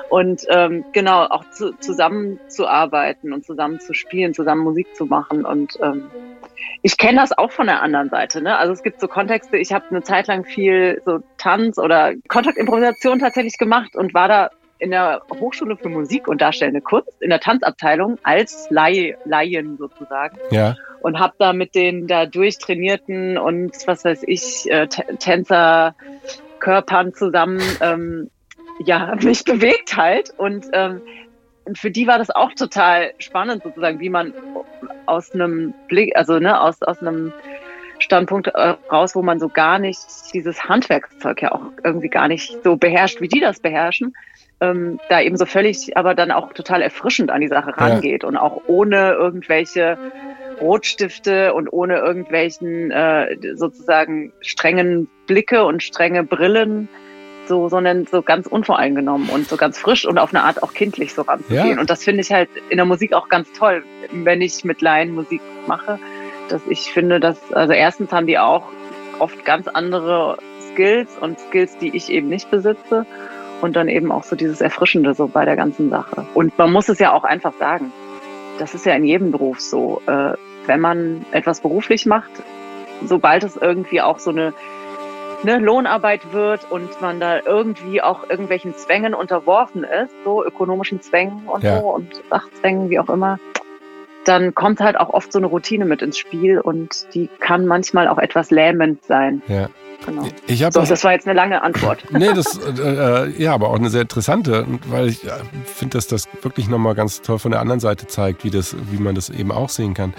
und 0.09 0.41
ähm, 0.49 0.83
genau 0.91 1.23
auch 1.23 1.49
zu, 1.51 1.71
zusammenzuarbeiten 1.79 3.31
und 3.31 3.45
zusammen 3.45 3.79
zu 3.79 3.93
spielen, 3.93 4.33
zusammen 4.33 4.63
Musik 4.63 4.93
zu 4.93 5.05
machen 5.05 5.45
und 5.45 5.79
ähm, 5.81 6.09
ich 6.81 6.97
kenne 6.97 7.21
das 7.21 7.37
auch 7.37 7.51
von 7.51 7.67
der 7.67 7.81
anderen 7.81 8.09
Seite. 8.09 8.41
Ne? 8.41 8.57
Also 8.57 8.73
es 8.73 8.83
gibt 8.83 8.99
so 8.99 9.07
Kontexte, 9.07 9.57
ich 9.57 9.71
habe 9.71 9.85
eine 9.89 10.03
Zeit 10.03 10.27
lang 10.27 10.43
viel 10.43 11.01
so 11.05 11.19
Tanz 11.37 11.77
oder 11.77 12.13
Kontaktimprovisation 12.27 13.19
tatsächlich 13.19 13.57
gemacht 13.57 13.95
und 13.95 14.13
war 14.13 14.27
da 14.27 14.49
in 14.79 14.91
der 14.91 15.21
Hochschule 15.39 15.77
für 15.77 15.89
Musik 15.89 16.27
und 16.27 16.41
Darstellende 16.41 16.81
Kunst, 16.81 17.21
in 17.21 17.29
der 17.29 17.39
Tanzabteilung 17.39 18.17
als 18.23 18.67
Laie, 18.69 19.17
Laien 19.25 19.77
sozusagen. 19.77 20.37
Ja. 20.51 20.75
Und 21.01 21.19
habe 21.19 21.33
da 21.37 21.53
mit 21.53 21.75
den 21.75 22.07
da 22.07 22.25
durchtrainierten 22.25 23.37
und 23.37 23.75
was 23.85 24.03
weiß 24.03 24.23
ich, 24.25 24.69
äh, 24.69 24.87
Tänzer, 24.87 25.95
Körpern 26.59 27.13
zusammen 27.13 27.61
ähm, 27.81 28.29
ja, 28.85 29.15
mich 29.21 29.43
bewegt 29.43 29.95
halt. 29.95 30.31
Und 30.37 30.67
ähm, 30.73 31.01
für 31.75 31.91
die 31.91 32.07
war 32.07 32.17
das 32.17 32.29
auch 32.29 32.53
total 32.53 33.13
spannend, 33.19 33.63
sozusagen, 33.63 33.99
wie 33.99 34.09
man 34.09 34.33
aus 35.05 35.31
einem 35.33 35.73
Blick, 35.87 36.15
also 36.15 36.39
ne, 36.39 36.59
aus, 36.59 36.81
aus 36.81 36.99
einem 36.99 37.33
Standpunkt 37.99 38.47
äh, 38.47 38.75
raus, 38.91 39.15
wo 39.15 39.21
man 39.21 39.39
so 39.39 39.49
gar 39.49 39.79
nicht 39.79 39.99
dieses 40.33 40.63
Handwerkszeug 40.63 41.41
ja 41.41 41.51
auch 41.51 41.61
irgendwie 41.83 42.09
gar 42.09 42.27
nicht 42.27 42.63
so 42.63 42.75
beherrscht, 42.75 43.21
wie 43.21 43.27
die 43.27 43.39
das 43.39 43.59
beherrschen, 43.59 44.15
ähm, 44.61 44.99
da 45.09 45.21
eben 45.21 45.37
so 45.37 45.45
völlig, 45.45 45.95
aber 45.97 46.15
dann 46.15 46.31
auch 46.31 46.53
total 46.53 46.81
erfrischend 46.81 47.31
an 47.31 47.41
die 47.41 47.47
Sache 47.47 47.77
rangeht 47.77 48.23
ja. 48.23 48.29
und 48.29 48.37
auch 48.37 48.61
ohne 48.67 49.11
irgendwelche 49.11 49.97
Rotstifte 50.59 51.53
und 51.53 51.71
ohne 51.71 51.97
irgendwelchen 51.97 52.91
äh, 52.91 53.37
sozusagen 53.55 54.33
strengen 54.41 55.07
Blicke 55.27 55.63
und 55.63 55.83
strenge 55.83 56.23
Brillen 56.23 56.89
so, 57.49 57.67
sondern 57.67 58.05
so 58.05 58.21
ganz 58.21 58.47
unvoreingenommen 58.47 59.29
und 59.29 59.49
so 59.49 59.57
ganz 59.57 59.77
frisch 59.77 60.05
und 60.05 60.19
auf 60.19 60.33
eine 60.33 60.43
Art 60.43 60.61
auch 60.61 60.73
kindlich 60.73 61.13
so 61.13 61.23
ranzugehen. 61.23 61.75
Ja. 61.75 61.79
Und 61.79 61.89
das 61.89 62.03
finde 62.03 62.21
ich 62.21 62.31
halt 62.31 62.49
in 62.69 62.77
der 62.77 62.85
Musik 62.85 63.13
auch 63.13 63.27
ganz 63.27 63.51
toll, 63.53 63.83
wenn 64.11 64.41
ich 64.41 64.63
mit 64.63 64.81
Laien 64.81 65.13
Musik 65.15 65.41
mache, 65.67 65.99
dass 66.51 66.61
ich 66.67 66.91
finde, 66.91 67.19
dass, 67.19 67.53
also 67.53 67.73
erstens 67.73 68.11
haben 68.11 68.27
die 68.27 68.39
auch 68.39 68.63
oft 69.19 69.45
ganz 69.45 69.67
andere 69.67 70.37
Skills 70.71 71.17
und 71.19 71.39
Skills, 71.39 71.77
die 71.77 71.95
ich 71.95 72.09
eben 72.09 72.29
nicht 72.29 72.49
besitze 72.51 73.05
und 73.61 73.75
dann 73.75 73.87
eben 73.87 74.11
auch 74.11 74.23
so 74.23 74.35
dieses 74.35 74.61
Erfrischende 74.61 75.13
so 75.13 75.27
bei 75.27 75.45
der 75.45 75.55
ganzen 75.55 75.89
Sache. 75.89 76.25
Und 76.33 76.57
man 76.57 76.71
muss 76.71 76.89
es 76.89 76.99
ja 76.99 77.13
auch 77.13 77.23
einfach 77.23 77.53
sagen, 77.59 77.91
das 78.57 78.73
ist 78.73 78.85
ja 78.85 78.93
in 78.93 79.05
jedem 79.05 79.31
Beruf 79.31 79.59
so. 79.59 80.01
Äh, 80.05 80.33
wenn 80.65 80.81
man 80.81 81.25
etwas 81.31 81.61
beruflich 81.61 82.05
macht, 82.05 82.29
sobald 83.03 83.43
es 83.43 83.57
irgendwie 83.57 84.01
auch 84.01 84.19
so 84.19 84.29
eine 84.29 84.53
ne, 85.43 85.57
Lohnarbeit 85.57 86.31
wird 86.31 86.69
und 86.71 87.01
man 87.01 87.19
da 87.19 87.39
irgendwie 87.43 88.01
auch 88.01 88.29
irgendwelchen 88.29 88.75
Zwängen 88.75 89.13
unterworfen 89.13 89.83
ist, 89.83 90.13
so 90.23 90.45
ökonomischen 90.45 91.01
Zwängen 91.01 91.47
und 91.47 91.63
ja. 91.63 91.79
so 91.79 91.89
und 91.89 92.21
Sachzwängen, 92.29 92.89
wie 92.89 92.99
auch 92.99 93.09
immer, 93.09 93.39
dann 94.29 94.53
kommt 94.53 94.79
halt 94.79 94.99
auch 94.99 95.09
oft 95.09 95.33
so 95.33 95.39
eine 95.39 95.47
Routine 95.47 95.85
mit 95.85 96.03
ins 96.03 96.19
Spiel 96.19 96.59
und 96.59 97.07
die 97.15 97.27
kann 97.39 97.65
manchmal 97.65 98.07
auch 98.07 98.19
etwas 98.19 98.51
lähmend 98.51 99.03
sein. 99.03 99.41
Ja. 99.47 99.69
Genau. 100.05 100.27
Ich 100.47 100.59
so, 100.59 100.69
das 100.69 101.03
war 101.03 101.11
jetzt 101.11 101.27
eine 101.27 101.35
lange 101.35 101.61
Antwort. 101.61 102.05
nee, 102.11 102.29
das, 102.33 102.57
äh, 102.57 103.27
äh, 103.27 103.41
ja, 103.41 103.53
aber 103.53 103.69
auch 103.69 103.75
eine 103.75 103.89
sehr 103.89 104.03
interessante, 104.03 104.65
weil 104.87 105.09
ich 105.09 105.25
äh, 105.25 105.31
finde, 105.65 105.97
dass 105.97 106.07
das 106.07 106.29
wirklich 106.41 106.69
nochmal 106.69 106.95
ganz 106.95 107.21
toll 107.21 107.37
von 107.37 107.51
der 107.51 107.59
anderen 107.59 107.81
Seite 107.81 108.07
zeigt, 108.07 108.45
wie, 108.45 108.49
das, 108.49 108.77
wie 108.91 109.01
man 109.01 109.15
das 109.15 109.29
eben 109.29 109.51
auch 109.51 109.67
sehen 109.67 109.93
kann. 109.93 110.13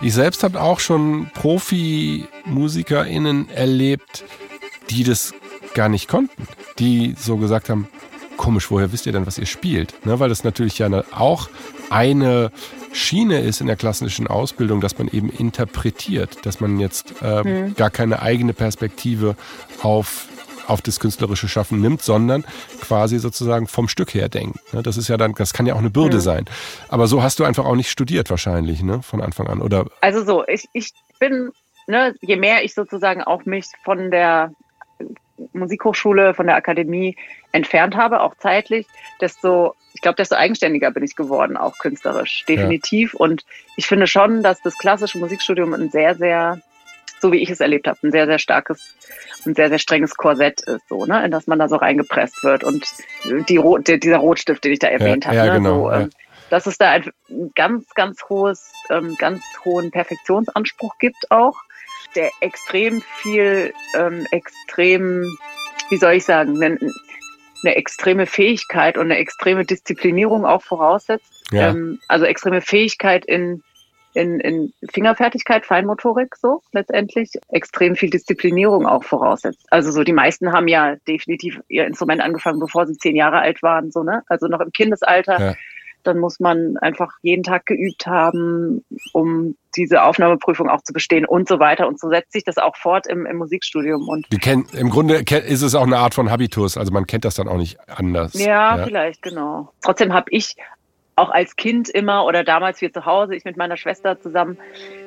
Ich 0.00 0.14
selbst 0.14 0.42
habe 0.42 0.62
auch 0.62 0.80
schon 0.80 1.30
Profi-MusikerInnen 1.34 3.50
erlebt, 3.50 4.24
die 4.88 5.04
das 5.04 5.34
gar 5.74 5.90
nicht 5.90 6.08
konnten, 6.08 6.48
die 6.78 7.14
so 7.18 7.36
gesagt 7.36 7.68
haben, 7.68 7.90
komisch, 8.36 8.70
woher 8.70 8.92
wisst 8.92 9.06
ihr 9.06 9.12
denn, 9.12 9.26
was 9.26 9.38
ihr 9.38 9.46
spielt? 9.46 10.06
Ne, 10.06 10.20
weil 10.20 10.28
das 10.28 10.44
natürlich 10.44 10.78
ja 10.78 10.88
auch 11.12 11.48
eine 11.90 12.50
Schiene 12.92 13.40
ist 13.40 13.60
in 13.60 13.66
der 13.66 13.76
klassischen 13.76 14.26
Ausbildung, 14.26 14.80
dass 14.80 14.98
man 14.98 15.08
eben 15.08 15.30
interpretiert, 15.30 16.44
dass 16.44 16.60
man 16.60 16.78
jetzt 16.78 17.14
äh, 17.22 17.42
mhm. 17.42 17.74
gar 17.74 17.90
keine 17.90 18.22
eigene 18.22 18.52
Perspektive 18.52 19.36
auf 19.82 20.28
auf 20.68 20.82
das 20.82 21.00
künstlerische 21.00 21.48
Schaffen 21.48 21.80
nimmt, 21.80 22.02
sondern 22.02 22.44
quasi 22.80 23.18
sozusagen 23.18 23.66
vom 23.66 23.88
Stück 23.88 24.14
her 24.14 24.28
denkt. 24.28 24.72
Ne, 24.72 24.82
das 24.82 24.96
ist 24.96 25.08
ja 25.08 25.16
dann, 25.16 25.32
das 25.34 25.52
kann 25.52 25.66
ja 25.66 25.74
auch 25.74 25.78
eine 25.78 25.90
Bürde 25.90 26.16
mhm. 26.16 26.22
sein. 26.22 26.44
Aber 26.88 27.06
so 27.06 27.22
hast 27.22 27.38
du 27.38 27.44
einfach 27.44 27.64
auch 27.64 27.76
nicht 27.76 27.90
studiert 27.90 28.30
wahrscheinlich, 28.30 28.82
ne, 28.82 29.02
von 29.02 29.22
Anfang 29.22 29.46
an, 29.46 29.60
oder? 29.60 29.86
Also 30.00 30.24
so, 30.24 30.44
ich, 30.46 30.68
ich 30.72 30.92
bin, 31.18 31.52
ne, 31.86 32.14
je 32.20 32.36
mehr 32.36 32.64
ich 32.64 32.74
sozusagen 32.74 33.22
auch 33.22 33.44
mich 33.44 33.66
von 33.84 34.10
der 34.10 34.52
Musikhochschule, 35.52 36.34
von 36.34 36.46
der 36.46 36.56
Akademie 36.56 37.16
entfernt 37.52 37.96
habe, 37.96 38.20
auch 38.20 38.34
zeitlich, 38.38 38.86
desto, 39.20 39.74
glaube, 40.06 40.16
desto 40.18 40.36
eigenständiger 40.36 40.92
bin 40.92 41.02
ich 41.02 41.16
geworden, 41.16 41.56
auch 41.56 41.78
künstlerisch, 41.78 42.44
definitiv. 42.48 43.14
Ja. 43.14 43.18
Und 43.18 43.44
ich 43.76 43.88
finde 43.88 44.06
schon, 44.06 44.40
dass 44.44 44.62
das 44.62 44.78
klassische 44.78 45.18
Musikstudium 45.18 45.74
ein 45.74 45.90
sehr, 45.90 46.14
sehr, 46.14 46.60
so 47.20 47.32
wie 47.32 47.42
ich 47.42 47.50
es 47.50 47.58
erlebt 47.58 47.88
habe, 47.88 47.98
ein 48.04 48.12
sehr, 48.12 48.26
sehr 48.26 48.38
starkes 48.38 48.94
und 49.44 49.56
sehr, 49.56 49.68
sehr 49.68 49.80
strenges 49.80 50.14
Korsett 50.14 50.60
ist, 50.60 50.88
so, 50.88 51.06
ne, 51.06 51.24
in 51.24 51.32
das 51.32 51.48
man 51.48 51.58
da 51.58 51.68
so 51.68 51.74
reingepresst 51.74 52.44
wird. 52.44 52.62
Und 52.62 52.86
die, 53.48 53.60
die 53.60 53.98
dieser 53.98 54.18
Rotstift, 54.18 54.62
den 54.62 54.72
ich 54.72 54.78
da 54.78 54.86
erwähnt 54.86 55.24
ja, 55.24 55.30
habe, 55.30 55.36
ja, 55.38 55.44
ne, 55.46 55.52
genau, 55.58 55.90
so, 55.90 55.92
ähm, 55.92 56.10
dass 56.50 56.66
es 56.66 56.78
da 56.78 56.92
ein 56.92 57.10
ganz, 57.56 57.92
ganz 57.94 58.22
hohes, 58.28 58.70
ähm, 58.90 59.16
ganz 59.18 59.42
hohen 59.64 59.90
Perfektionsanspruch 59.90 60.98
gibt 60.98 61.32
auch 61.32 61.56
der 62.14 62.30
extrem 62.40 63.02
viel, 63.20 63.74
ähm, 63.96 64.24
extrem, 64.30 65.24
wie 65.90 65.96
soll 65.96 66.12
ich 66.12 66.24
sagen, 66.24 66.58
eine, 67.62 67.76
extreme 67.76 68.26
Fähigkeit 68.26 68.96
und 68.96 69.06
eine 69.06 69.16
extreme 69.18 69.64
Disziplinierung 69.64 70.44
auch 70.44 70.62
voraussetzt. 70.62 71.44
Ja. 71.52 71.70
Ähm, 71.70 71.98
also 72.08 72.24
extreme 72.24 72.60
Fähigkeit 72.60 73.24
in 73.24 73.62
in, 74.16 74.40
in 74.40 74.72
Fingerfertigkeit, 74.90 75.66
Feinmotorik 75.66 76.36
so 76.36 76.62
letztendlich 76.72 77.32
extrem 77.48 77.96
viel 77.96 78.10
Disziplinierung 78.10 78.86
auch 78.86 79.04
voraussetzt. 79.04 79.66
Also 79.70 79.92
so 79.92 80.04
die 80.04 80.14
meisten 80.14 80.52
haben 80.52 80.68
ja 80.68 80.96
definitiv 81.06 81.60
ihr 81.68 81.86
Instrument 81.86 82.22
angefangen, 82.22 82.58
bevor 82.58 82.86
sie 82.86 82.96
zehn 82.96 83.14
Jahre 83.14 83.40
alt 83.40 83.62
waren, 83.62 83.90
so 83.90 84.02
ne? 84.02 84.22
Also 84.28 84.46
noch 84.46 84.60
im 84.60 84.72
Kindesalter. 84.72 85.38
Ja. 85.38 85.54
Dann 86.06 86.18
muss 86.18 86.40
man 86.40 86.76
einfach 86.78 87.12
jeden 87.22 87.42
Tag 87.42 87.66
geübt 87.66 88.06
haben, 88.06 88.84
um 89.12 89.56
diese 89.76 90.02
Aufnahmeprüfung 90.02 90.68
auch 90.68 90.82
zu 90.82 90.92
bestehen 90.92 91.26
und 91.26 91.48
so 91.48 91.58
weiter. 91.58 91.86
Und 91.86 92.00
so 92.00 92.08
setzt 92.08 92.32
sich 92.32 92.44
das 92.44 92.56
auch 92.56 92.76
fort 92.76 93.06
im, 93.06 93.26
im 93.26 93.36
Musikstudium. 93.36 94.08
Und 94.08 94.26
kennt, 94.40 94.74
Im 94.74 94.90
Grunde 94.90 95.16
ist 95.16 95.62
es 95.62 95.74
auch 95.74 95.86
eine 95.86 95.98
Art 95.98 96.14
von 96.14 96.30
Habitus, 96.30 96.76
also 96.76 96.92
man 96.92 97.06
kennt 97.06 97.24
das 97.24 97.34
dann 97.34 97.48
auch 97.48 97.58
nicht 97.58 97.78
anders. 97.88 98.34
Ja, 98.34 98.76
ja. 98.76 98.84
vielleicht, 98.84 99.22
genau. 99.22 99.72
Trotzdem 99.82 100.12
habe 100.12 100.26
ich 100.30 100.56
auch 101.16 101.30
als 101.30 101.56
Kind 101.56 101.88
immer 101.88 102.24
oder 102.26 102.44
damals 102.44 102.80
wir 102.80 102.92
zu 102.92 103.06
Hause, 103.06 103.34
ich 103.34 103.44
mit 103.44 103.56
meiner 103.56 103.76
Schwester 103.76 104.20
zusammen, 104.20 104.58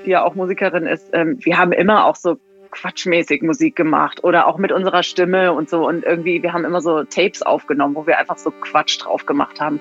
die 0.05 0.09
ja 0.09 0.23
auch 0.23 0.35
Musikerin 0.35 0.87
ist, 0.87 1.09
ähm, 1.13 1.37
wir 1.41 1.57
haben 1.57 1.71
immer 1.71 2.05
auch 2.05 2.15
so 2.15 2.39
quatschmäßig 2.71 3.41
Musik 3.41 3.75
gemacht 3.75 4.23
oder 4.23 4.47
auch 4.47 4.57
mit 4.57 4.71
unserer 4.71 5.03
Stimme 5.03 5.53
und 5.53 5.69
so 5.69 5.87
und 5.87 6.03
irgendwie, 6.03 6.43
wir 6.43 6.53
haben 6.53 6.65
immer 6.65 6.81
so 6.81 7.03
Tapes 7.03 7.41
aufgenommen, 7.41 7.95
wo 7.95 8.05
wir 8.05 8.17
einfach 8.17 8.37
so 8.37 8.51
Quatsch 8.51 9.03
drauf 9.03 9.25
gemacht 9.25 9.59
haben. 9.59 9.79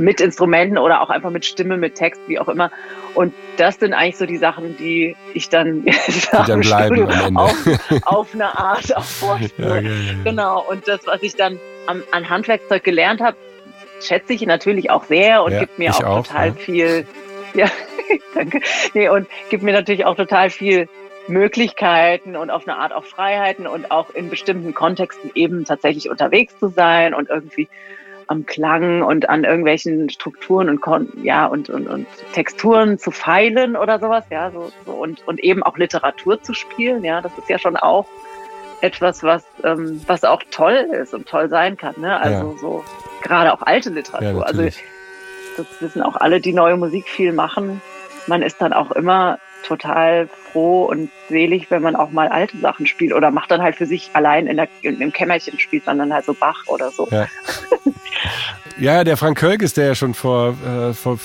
Mit 0.00 0.20
Instrumenten 0.20 0.78
oder 0.78 1.02
auch 1.02 1.10
einfach 1.10 1.30
mit 1.30 1.44
Stimme, 1.44 1.76
mit 1.76 1.94
Text, 1.94 2.20
wie 2.26 2.38
auch 2.38 2.48
immer. 2.48 2.70
Und 3.14 3.34
das 3.56 3.78
sind 3.78 3.92
eigentlich 3.92 4.16
so 4.16 4.26
die 4.26 4.38
Sachen, 4.38 4.76
die 4.76 5.16
ich 5.34 5.48
dann, 5.48 5.82
die 5.84 5.92
dann 6.46 6.60
bleiben. 6.60 7.06
Auf, 7.36 7.54
auf 8.04 8.34
eine 8.34 8.58
Art 8.58 8.96
auch 8.96 9.04
vorstelle. 9.04 9.82
Ja, 9.82 9.90
ja. 9.90 10.12
Genau. 10.24 10.64
Und 10.68 10.88
das, 10.88 11.06
was 11.06 11.22
ich 11.22 11.36
dann 11.36 11.58
am, 11.86 12.02
an 12.12 12.28
Handwerkszeug 12.28 12.82
gelernt 12.82 13.20
habe, 13.20 13.36
schätze 14.02 14.32
ich 14.32 14.42
natürlich 14.46 14.90
auch 14.90 15.04
sehr 15.04 15.42
und 15.42 15.52
ja, 15.52 15.60
gibt 15.60 15.78
mir 15.78 15.94
auch, 15.94 16.02
auch, 16.02 16.26
total 16.26 16.48
ja. 16.48 16.54
viel, 16.54 17.06
ja, 17.54 17.66
danke, 18.34 18.60
nee, 18.94 19.08
und 19.08 19.28
gibt 19.50 19.62
mir 19.62 19.72
natürlich 19.72 20.04
auch 20.04 20.16
total 20.16 20.50
viel 20.50 20.88
Möglichkeiten 21.28 22.36
und 22.36 22.50
auf 22.50 22.66
eine 22.66 22.76
Art 22.78 22.92
auch 22.92 23.04
Freiheiten 23.04 23.66
und 23.66 23.90
auch 23.90 24.10
in 24.10 24.30
bestimmten 24.30 24.74
Kontexten 24.74 25.30
eben 25.34 25.64
tatsächlich 25.64 26.10
unterwegs 26.10 26.58
zu 26.58 26.68
sein 26.68 27.14
und 27.14 27.28
irgendwie 27.28 27.68
am 28.30 28.46
Klang 28.46 29.02
und 29.02 29.28
an 29.28 29.42
irgendwelchen 29.42 30.08
Strukturen 30.08 30.68
und 30.68 30.80
ja 31.24 31.46
und, 31.46 31.68
und, 31.68 31.88
und 31.88 32.06
Texturen 32.32 32.96
zu 32.96 33.10
feilen 33.10 33.76
oder 33.76 33.98
sowas, 33.98 34.24
ja, 34.30 34.52
so, 34.52 34.70
so 34.86 34.92
und, 34.92 35.26
und 35.26 35.40
eben 35.40 35.64
auch 35.64 35.76
Literatur 35.76 36.40
zu 36.40 36.54
spielen, 36.54 37.02
ja, 37.02 37.20
das 37.20 37.36
ist 37.36 37.48
ja 37.48 37.58
schon 37.58 37.76
auch 37.76 38.06
etwas, 38.82 39.24
was, 39.24 39.44
ähm, 39.64 40.00
was 40.06 40.22
auch 40.22 40.42
toll 40.52 40.88
ist 40.92 41.12
und 41.12 41.28
toll 41.28 41.48
sein 41.48 41.76
kann, 41.76 41.96
ne? 41.98 42.20
Also 42.20 42.52
ja. 42.52 42.58
so 42.58 42.84
gerade 43.20 43.52
auch 43.52 43.62
alte 43.62 43.90
Literatur. 43.90 44.40
Ja, 44.40 44.42
also 44.42 44.62
das 44.62 45.66
wissen 45.80 46.00
auch 46.00 46.14
alle, 46.14 46.40
die 46.40 46.52
neue 46.52 46.76
Musik 46.76 47.08
viel 47.08 47.32
machen. 47.32 47.82
Man 48.28 48.42
ist 48.42 48.62
dann 48.62 48.72
auch 48.72 48.92
immer 48.92 49.38
total 49.64 50.28
froh 50.28 50.84
und 50.84 51.10
selig, 51.28 51.70
wenn 51.70 51.82
man 51.82 51.96
auch 51.96 52.10
mal 52.10 52.28
alte 52.28 52.56
Sachen 52.58 52.86
spielt 52.86 53.12
oder 53.12 53.30
macht 53.30 53.50
dann 53.50 53.60
halt 53.60 53.76
für 53.76 53.86
sich 53.86 54.10
allein 54.14 54.46
in 54.46 54.56
der, 54.56 54.68
in, 54.82 55.00
im 55.00 55.12
Kämmerchen 55.12 55.58
spielt 55.58 55.84
man 55.86 55.98
dann 55.98 56.12
halt 56.14 56.24
so 56.24 56.34
Bach 56.34 56.66
oder 56.68 56.90
so. 56.90 57.08
Ja. 57.10 57.26
Ja, 58.80 59.04
der 59.04 59.18
Frank 59.18 59.36
Kölkes, 59.36 59.74
der 59.74 59.88
ja 59.88 59.94
schon 59.94 60.14
vor, 60.14 60.56
äh, 60.66 60.94
vor 60.94 61.18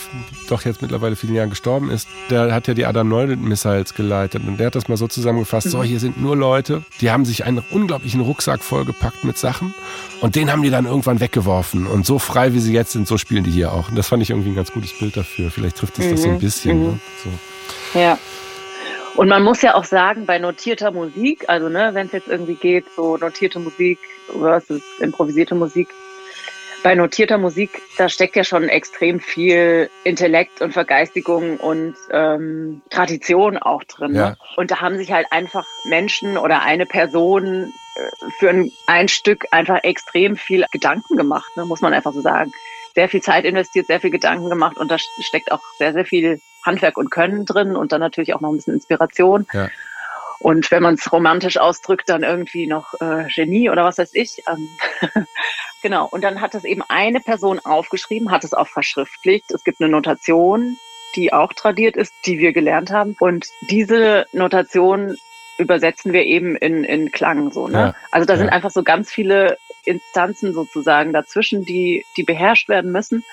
doch 0.50 0.66
jetzt 0.66 0.82
mittlerweile 0.82 1.16
vielen 1.16 1.34
Jahren 1.34 1.50
gestorben 1.50 1.90
ist, 1.90 2.06
der 2.30 2.54
hat 2.54 2.68
ja 2.68 2.74
die 2.74 2.86
Adam 2.86 3.08
Neudent 3.08 3.42
Missiles 3.42 3.94
geleitet 3.94 4.44
und 4.46 4.58
der 4.58 4.68
hat 4.68 4.76
das 4.76 4.90
mal 4.90 4.98
so 4.98 5.08
zusammengefasst, 5.08 5.68
mhm. 5.68 5.72
so 5.72 5.84
hier 5.84 6.02
sind 6.02 6.22
nur 6.22 6.36
Leute, 6.36 6.84
die 7.00 7.12
haben 7.12 7.24
sich 7.24 7.46
einen 7.46 7.64
unglaublichen 7.72 8.20
Rucksack 8.20 8.62
vollgepackt 8.62 9.24
mit 9.24 9.38
Sachen 9.38 9.74
und 10.20 10.36
den 10.36 10.52
haben 10.52 10.64
die 10.64 10.70
dann 10.70 10.86
irgendwann 10.86 11.22
weggeworfen 11.22 11.88
und 11.88 12.06
so 12.06 12.20
frei 12.20 12.54
wie 12.54 12.60
sie 12.60 12.74
jetzt 12.74 12.92
sind, 12.92 13.08
so 13.08 13.18
spielen 13.18 13.46
die 13.46 13.52
hier 13.52 13.72
auch. 13.72 13.88
Und 13.88 13.98
das 13.98 14.10
fand 14.10 14.22
ich 14.22 14.32
irgendwie 14.32 14.50
ein 14.50 14.56
ganz 14.56 14.74
gutes 14.74 14.92
Bild 15.00 15.16
dafür. 15.16 15.50
Vielleicht 15.50 15.78
trifft 15.78 15.98
es 15.98 16.06
mhm. 16.06 16.12
das 16.12 16.22
so 16.22 16.28
ein 16.28 16.34
mhm. 16.36 16.40
bisschen. 16.40 16.78
Mhm. 16.78 16.86
Ne? 16.86 17.00
So. 17.24 18.00
Ja. 18.00 18.20
Und 19.16 19.30
man 19.30 19.44
muss 19.44 19.62
ja 19.62 19.76
auch 19.76 19.86
sagen, 19.86 20.26
bei 20.26 20.40
notierter 20.40 20.92
Musik, 20.92 21.46
also 21.48 21.70
ne, 21.70 21.92
wenn 21.94 22.08
es 22.08 22.12
jetzt 22.12 22.28
irgendwie 22.28 22.56
geht, 22.56 22.84
so 22.98 23.16
notierte 23.16 23.60
Musik 23.60 23.98
versus 24.28 24.82
improvisierte 25.00 25.56
Musik, 25.56 25.88
bei 26.86 26.94
notierter 26.94 27.40
Musik, 27.40 27.82
da 27.98 28.10
steckt 28.10 28.36
ja 28.36 28.44
schon 28.44 28.70
extrem 28.70 29.20
viel 29.20 29.90
Intellekt 30.04 30.62
und 30.62 30.72
Vergeistigung 30.72 31.58
und 31.58 31.96
ähm, 32.12 32.84
Tradition 32.92 33.58
auch 33.58 33.84
drin. 33.86 34.12
Ne? 34.12 34.20
Ja. 34.20 34.36
Und 34.56 34.70
da 34.70 34.82
haben 34.82 34.96
sich 34.96 35.12
halt 35.12 35.26
einfach 35.32 35.66
Menschen 35.86 36.38
oder 36.38 36.62
eine 36.62 36.86
Person 36.86 37.74
äh, 37.96 38.30
für 38.38 38.52
ein, 38.52 38.72
ein 38.86 39.08
Stück 39.08 39.48
einfach 39.50 39.84
extrem 39.84 40.38
viel 40.38 40.64
Gedanken 40.72 41.18
gemacht, 41.18 41.50
ne? 41.58 41.66
muss 41.66 41.82
man 41.82 41.92
einfach 41.92 42.14
so 42.14 42.22
sagen. 42.22 42.52
Sehr 42.94 43.10
viel 43.10 43.24
Zeit 43.24 43.46
investiert, 43.46 43.88
sehr 43.88 44.00
viel 44.00 44.12
Gedanken 44.12 44.52
gemacht 44.52 44.78
und 44.78 44.92
da 44.92 44.98
steckt 45.00 45.52
auch 45.52 45.64
sehr, 45.80 45.92
sehr 45.92 46.06
viel 46.06 46.40
Handwerk 46.64 47.00
und 47.00 47.10
Können 47.10 47.46
drin 47.46 47.76
und 47.76 47.94
dann 47.94 48.00
natürlich 48.00 48.36
auch 48.36 48.42
noch 48.42 48.50
ein 48.50 48.58
bisschen 48.58 48.76
Inspiration. 48.76 49.48
Ja. 49.54 49.70
Und 50.38 50.70
wenn 50.70 50.84
man 50.84 50.94
es 50.94 51.12
romantisch 51.12 51.58
ausdrückt, 51.58 52.10
dann 52.10 52.22
irgendwie 52.22 52.68
noch 52.68 52.94
äh, 53.02 53.26
Genie 53.34 53.72
oder 53.72 53.84
was 53.84 53.98
weiß 53.98 54.12
ich. 54.14 54.44
Ähm, 54.48 54.70
genau. 55.86 56.08
Und 56.10 56.24
dann 56.24 56.42
hat 56.42 56.56
das 56.56 56.64
eben 56.64 56.82
eine 56.88 57.20
Person 57.20 57.60
aufgeschrieben, 57.60 58.32
hat 58.32 58.44
es 58.44 58.56
auch 58.56 58.68
verschriftlicht. 58.68 59.52
Es 59.52 59.64
gibt 59.64 59.80
eine 59.80 59.92
Notation, 59.92 60.80
die 61.16 61.32
auch 61.32 61.54
tradiert 61.54 61.96
ist, 61.96 62.12
die 62.26 62.40
wir 62.40 62.54
gelernt 62.54 62.90
haben. 62.90 63.16
Und 63.20 63.46
diese 63.70 64.26
Notation 64.32 65.16
übersetzen 65.60 66.12
wir 66.12 66.24
eben 66.24 66.56
in, 66.56 66.84
in 66.84 67.12
Klang 67.12 67.52
so. 67.52 67.68
Ne? 67.68 67.78
Ja, 67.78 67.96
also 68.10 68.26
da 68.26 68.34
ja. 68.34 68.40
sind 68.40 68.50
einfach 68.50 68.72
so 68.72 68.82
ganz 68.82 69.12
viele 69.12 69.60
Instanzen 69.84 70.54
sozusagen 70.56 71.14
dazwischen, 71.14 71.66
die, 71.66 72.04
die 72.18 72.24
beherrscht 72.24 72.68
werden 72.68 72.92
müssen. 72.92 73.24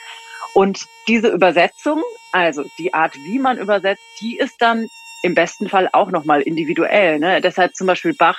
Und 0.52 0.88
diese 1.08 1.28
Übersetzung, 1.28 2.02
also 2.32 2.64
die 2.76 2.92
Art, 2.92 3.14
wie 3.16 3.38
man 3.38 3.56
übersetzt, 3.56 4.04
die 4.20 4.36
ist 4.36 4.60
dann 4.60 4.88
im 5.22 5.34
besten 5.34 5.70
Fall 5.70 5.88
auch 5.92 6.10
nochmal 6.10 6.42
individuell. 6.42 7.18
Ne? 7.18 7.40
Deshalb 7.40 7.74
zum 7.76 7.86
Beispiel 7.86 8.12
Bach, 8.12 8.38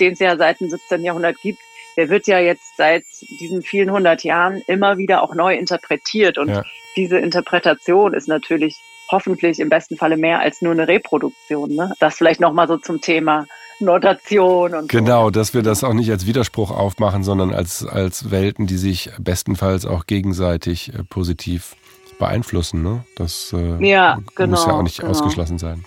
den 0.00 0.12
es 0.12 0.18
ja 0.18 0.36
seit 0.36 0.60
dem 0.60 0.68
17. 0.68 1.02
Jahrhundert 1.02 1.40
gibt, 1.40 1.62
der 1.96 2.08
wird 2.08 2.26
ja 2.26 2.38
jetzt 2.38 2.76
seit 2.76 3.04
diesen 3.40 3.62
vielen 3.62 3.90
hundert 3.90 4.24
Jahren 4.24 4.62
immer 4.66 4.98
wieder 4.98 5.22
auch 5.22 5.34
neu 5.34 5.54
interpretiert. 5.54 6.38
Und 6.38 6.48
ja. 6.48 6.64
diese 6.96 7.18
Interpretation 7.18 8.14
ist 8.14 8.28
natürlich 8.28 8.76
hoffentlich 9.10 9.60
im 9.60 9.68
besten 9.68 9.96
Falle 9.96 10.16
mehr 10.16 10.40
als 10.40 10.62
nur 10.62 10.72
eine 10.72 10.88
Reproduktion. 10.88 11.74
Ne? 11.74 11.92
Das 12.00 12.16
vielleicht 12.16 12.40
nochmal 12.40 12.68
so 12.68 12.76
zum 12.78 13.00
Thema 13.00 13.46
Notation 13.80 14.74
und 14.74 14.88
Genau, 14.88 15.24
so. 15.24 15.30
dass 15.30 15.54
wir 15.54 15.62
das 15.62 15.84
auch 15.84 15.92
nicht 15.92 16.10
als 16.10 16.26
Widerspruch 16.26 16.70
aufmachen, 16.70 17.24
sondern 17.24 17.52
als, 17.52 17.84
als 17.86 18.30
Welten, 18.30 18.66
die 18.66 18.76
sich 18.76 19.10
bestenfalls 19.18 19.86
auch 19.86 20.06
gegenseitig 20.06 20.94
äh, 20.94 21.02
positiv 21.04 21.76
beeinflussen. 22.18 22.82
Ne? 22.82 23.04
Das 23.16 23.52
äh, 23.52 23.84
ja, 23.84 24.18
genau, 24.34 24.50
muss 24.50 24.66
ja 24.66 24.72
auch 24.72 24.82
nicht 24.82 24.98
genau. 24.98 25.10
ausgeschlossen 25.10 25.58
sein. 25.58 25.84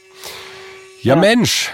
Ja, 1.02 1.16
ja. 1.16 1.22
Mensch, 1.22 1.72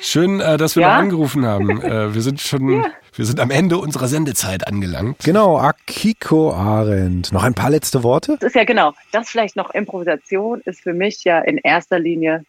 schön, 0.00 0.40
äh, 0.40 0.56
dass 0.56 0.76
wir 0.76 0.82
ja? 0.82 0.94
noch 0.94 1.02
angerufen 1.02 1.44
haben. 1.46 1.82
Äh, 1.82 2.14
wir 2.14 2.22
sind 2.22 2.40
schon, 2.40 2.68
ja. 2.68 2.90
Wir 3.14 3.24
sind 3.24 3.40
am 3.40 3.50
Ende 3.50 3.78
unserer 3.78 4.08
Sendezeit 4.08 4.66
angelangt. 4.66 5.18
Genau, 5.24 5.58
Akiko 5.58 6.52
Arendt. 6.52 7.32
Noch 7.32 7.44
ein 7.44 7.54
paar 7.54 7.70
letzte 7.70 8.02
Worte? 8.02 8.36
Das 8.40 8.48
ist 8.48 8.56
ja 8.56 8.64
genau, 8.64 8.94
das 9.12 9.28
vielleicht 9.28 9.56
noch 9.56 9.74
Improvisation 9.74 10.62
ist 10.64 10.80
für 10.80 10.94
mich 10.94 11.24
ja 11.24 11.40
in 11.40 11.58
erster 11.58 11.98
Linie 11.98 12.44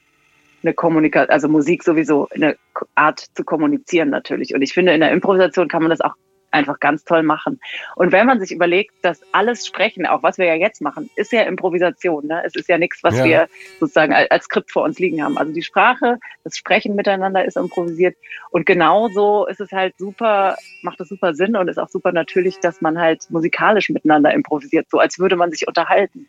eine 0.64 0.74
Kommunikation, 0.74 1.34
also 1.34 1.50
Musik 1.50 1.84
sowieso 1.84 2.30
eine 2.30 2.56
Art 2.96 3.26
zu 3.36 3.44
kommunizieren 3.44 4.10
natürlich. 4.10 4.56
Und 4.56 4.62
ich 4.62 4.74
finde, 4.74 4.94
in 4.94 5.02
der 5.02 5.12
Improvisation 5.12 5.68
kann 5.68 5.82
man 5.82 5.90
das 5.90 6.02
auch 6.02 6.16
einfach 6.54 6.80
ganz 6.80 7.04
toll 7.04 7.24
machen. 7.24 7.60
Und 7.96 8.12
wenn 8.12 8.28
man 8.28 8.40
sich 8.40 8.52
überlegt, 8.52 8.94
dass 9.02 9.22
alles 9.32 9.66
Sprechen, 9.66 10.06
auch 10.06 10.24
was 10.24 10.38
wir 10.38 10.46
ja 10.46 10.56
jetzt 10.56 10.82
machen, 10.82 11.10
ist 11.16 11.32
ja 11.32 11.42
Improvisation. 11.44 12.28
Ne? 12.28 12.44
Es 12.46 12.56
ist 12.56 12.70
ja 12.70 12.78
nichts, 12.78 13.04
was 13.04 13.18
ja. 13.18 13.26
wir 13.26 13.48
sozusagen 13.80 14.14
als 14.14 14.46
Skript 14.46 14.72
vor 14.72 14.84
uns 14.84 15.00
liegen 15.00 15.24
haben. 15.24 15.38
Also 15.38 15.52
die 15.52 15.64
Sprache, 15.64 16.20
das 16.44 16.58
Sprechen 16.58 16.96
miteinander 16.96 17.44
ist 17.44 17.58
improvisiert. 17.58 18.16
Und 18.52 18.66
genauso 18.66 19.46
ist 19.48 19.60
es 19.60 19.72
halt 19.72 19.98
super, 19.98 20.56
macht 20.82 21.00
es 21.02 21.10
super 21.10 21.34
Sinn 21.34 21.56
und 21.56 21.68
ist 21.68 21.80
auch 21.80 21.90
super 21.90 22.12
natürlich, 22.12 22.60
dass 22.60 22.82
man 22.82 23.00
halt 23.00 23.30
musikalisch 23.30 23.90
miteinander 23.90 24.34
improvisiert, 24.34 24.88
so 24.90 25.00
als 25.00 25.20
würde 25.20 25.36
man 25.36 25.52
sich 25.52 25.68
unterhalten. 25.68 26.28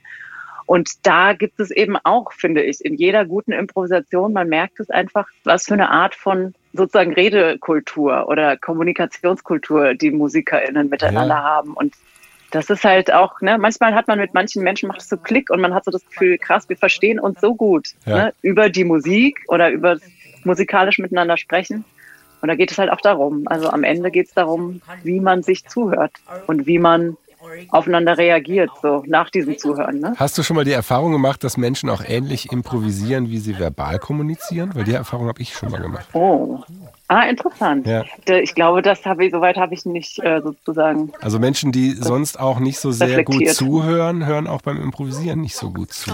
Und 0.66 1.06
da 1.06 1.34
gibt 1.34 1.60
es 1.60 1.70
eben 1.70 1.96
auch, 2.04 2.32
finde 2.32 2.62
ich, 2.62 2.82
in 2.82 2.94
jeder 2.94 3.26
guten 3.26 3.52
Improvisation, 3.52 4.32
man 4.32 4.48
merkt 4.48 4.80
es 4.80 4.88
einfach, 4.88 5.28
was 5.44 5.66
für 5.66 5.74
eine 5.74 5.90
Art 5.90 6.14
von 6.14 6.54
sozusagen 6.74 7.14
Redekultur 7.14 8.28
oder 8.28 8.56
Kommunikationskultur 8.56 9.94
die 9.94 10.10
MusikerInnen 10.10 10.88
miteinander 10.88 11.36
ja. 11.36 11.42
haben. 11.42 11.74
Und 11.74 11.94
das 12.50 12.68
ist 12.68 12.84
halt 12.84 13.12
auch, 13.12 13.40
ne, 13.40 13.58
manchmal 13.58 13.94
hat 13.94 14.08
man 14.08 14.18
mit 14.18 14.34
manchen 14.34 14.62
Menschen 14.62 14.88
macht 14.88 15.00
es 15.00 15.08
so 15.08 15.16
Klick 15.16 15.50
und 15.50 15.60
man 15.60 15.72
hat 15.72 15.84
so 15.84 15.90
das 15.90 16.04
Gefühl, 16.06 16.36
krass, 16.38 16.68
wir 16.68 16.76
verstehen 16.76 17.18
uns 17.18 17.40
so 17.40 17.54
gut 17.54 17.88
ja. 18.06 18.16
ne, 18.16 18.34
über 18.42 18.68
die 18.68 18.84
Musik 18.84 19.42
oder 19.48 19.70
über 19.70 19.98
musikalisch 20.44 20.98
miteinander 20.98 21.36
sprechen. 21.36 21.84
Und 22.42 22.48
da 22.48 22.56
geht 22.56 22.70
es 22.70 22.78
halt 22.78 22.90
auch 22.90 23.00
darum. 23.00 23.44
Also 23.46 23.70
am 23.70 23.84
Ende 23.84 24.10
geht 24.10 24.26
es 24.26 24.34
darum, 24.34 24.82
wie 25.02 25.18
man 25.18 25.42
sich 25.42 25.64
zuhört 25.66 26.12
und 26.46 26.66
wie 26.66 26.78
man 26.78 27.16
aufeinander 27.70 28.18
reagiert, 28.18 28.70
so 28.82 29.02
nach 29.06 29.30
diesem 29.30 29.58
Zuhören. 29.58 30.00
Ne? 30.00 30.14
Hast 30.16 30.36
du 30.38 30.42
schon 30.42 30.56
mal 30.56 30.64
die 30.64 30.72
Erfahrung 30.72 31.12
gemacht, 31.12 31.44
dass 31.44 31.56
Menschen 31.56 31.88
auch 31.90 32.02
ähnlich 32.06 32.52
improvisieren, 32.52 33.30
wie 33.30 33.38
sie 33.38 33.58
verbal 33.58 33.98
kommunizieren? 33.98 34.70
Weil 34.74 34.84
die 34.84 34.92
Erfahrung 34.92 35.28
habe 35.28 35.40
ich 35.42 35.54
schon 35.54 35.70
mal 35.70 35.80
gemacht. 35.80 36.06
Oh. 36.12 36.60
Ah, 37.08 37.24
interessant. 37.24 37.86
Ja. 37.86 38.04
Ich 38.26 38.54
glaube, 38.54 38.80
das 38.80 39.04
habe 39.04 39.26
ich, 39.26 39.32
soweit 39.32 39.56
habe 39.56 39.74
ich 39.74 39.84
nicht 39.84 40.18
äh, 40.20 40.40
sozusagen. 40.42 41.12
Also 41.20 41.38
Menschen, 41.38 41.70
die 41.70 41.92
sonst 41.92 42.40
auch 42.40 42.58
nicht 42.58 42.78
so 42.78 42.92
sehr 42.92 43.24
gut 43.24 43.46
zuhören, 43.50 44.24
hören 44.24 44.46
auch 44.46 44.62
beim 44.62 44.80
Improvisieren 44.80 45.40
nicht 45.42 45.54
so 45.54 45.70
gut 45.70 45.92
zu. 45.92 46.10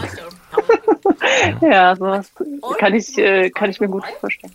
ja, 1.61 1.95
sowas 1.95 2.33
kann 2.79 2.95
ich, 2.95 3.17
äh, 3.19 3.51
kann 3.51 3.71
ich 3.71 3.81
mir 3.81 3.89
gut 3.89 4.05
vorstellen. 4.21 4.53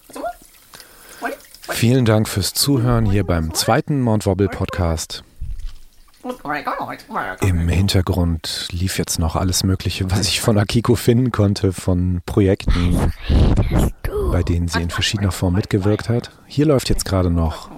Vielen 1.69 2.05
Dank 2.05 2.27
fürs 2.27 2.53
Zuhören 2.53 3.05
hier 3.05 3.23
beim 3.23 3.53
zweiten 3.53 4.01
Mount 4.01 4.25
Wobble 4.25 4.49
Podcast. 4.49 5.23
Im 7.41 7.67
Hintergrund 7.69 8.67
lief 8.71 8.97
jetzt 8.97 9.19
noch 9.19 9.35
alles 9.35 9.63
Mögliche, 9.63 10.09
was 10.09 10.21
ich 10.27 10.41
von 10.41 10.57
Akiko 10.57 10.95
finden 10.95 11.31
konnte, 11.31 11.71
von 11.71 12.21
Projekten, 12.25 13.13
bei 14.31 14.41
denen 14.41 14.67
sie 14.67 14.81
in 14.81 14.89
verschiedener 14.89 15.31
Form 15.31 15.53
mitgewirkt 15.53 16.09
hat. 16.09 16.31
Hier 16.47 16.65
läuft 16.65 16.89
jetzt 16.89 17.05
gerade 17.05 17.29
noch 17.29 17.69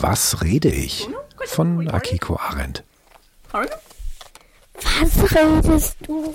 Was 0.00 0.42
rede 0.42 0.68
ich? 0.68 1.08
von 1.46 1.88
Akiko 1.88 2.36
Arendt. 2.36 2.84
Was 4.74 5.34
redest 5.34 5.96
du? 6.06 6.34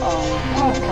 Oh, 0.00 0.78
God. 0.80 0.88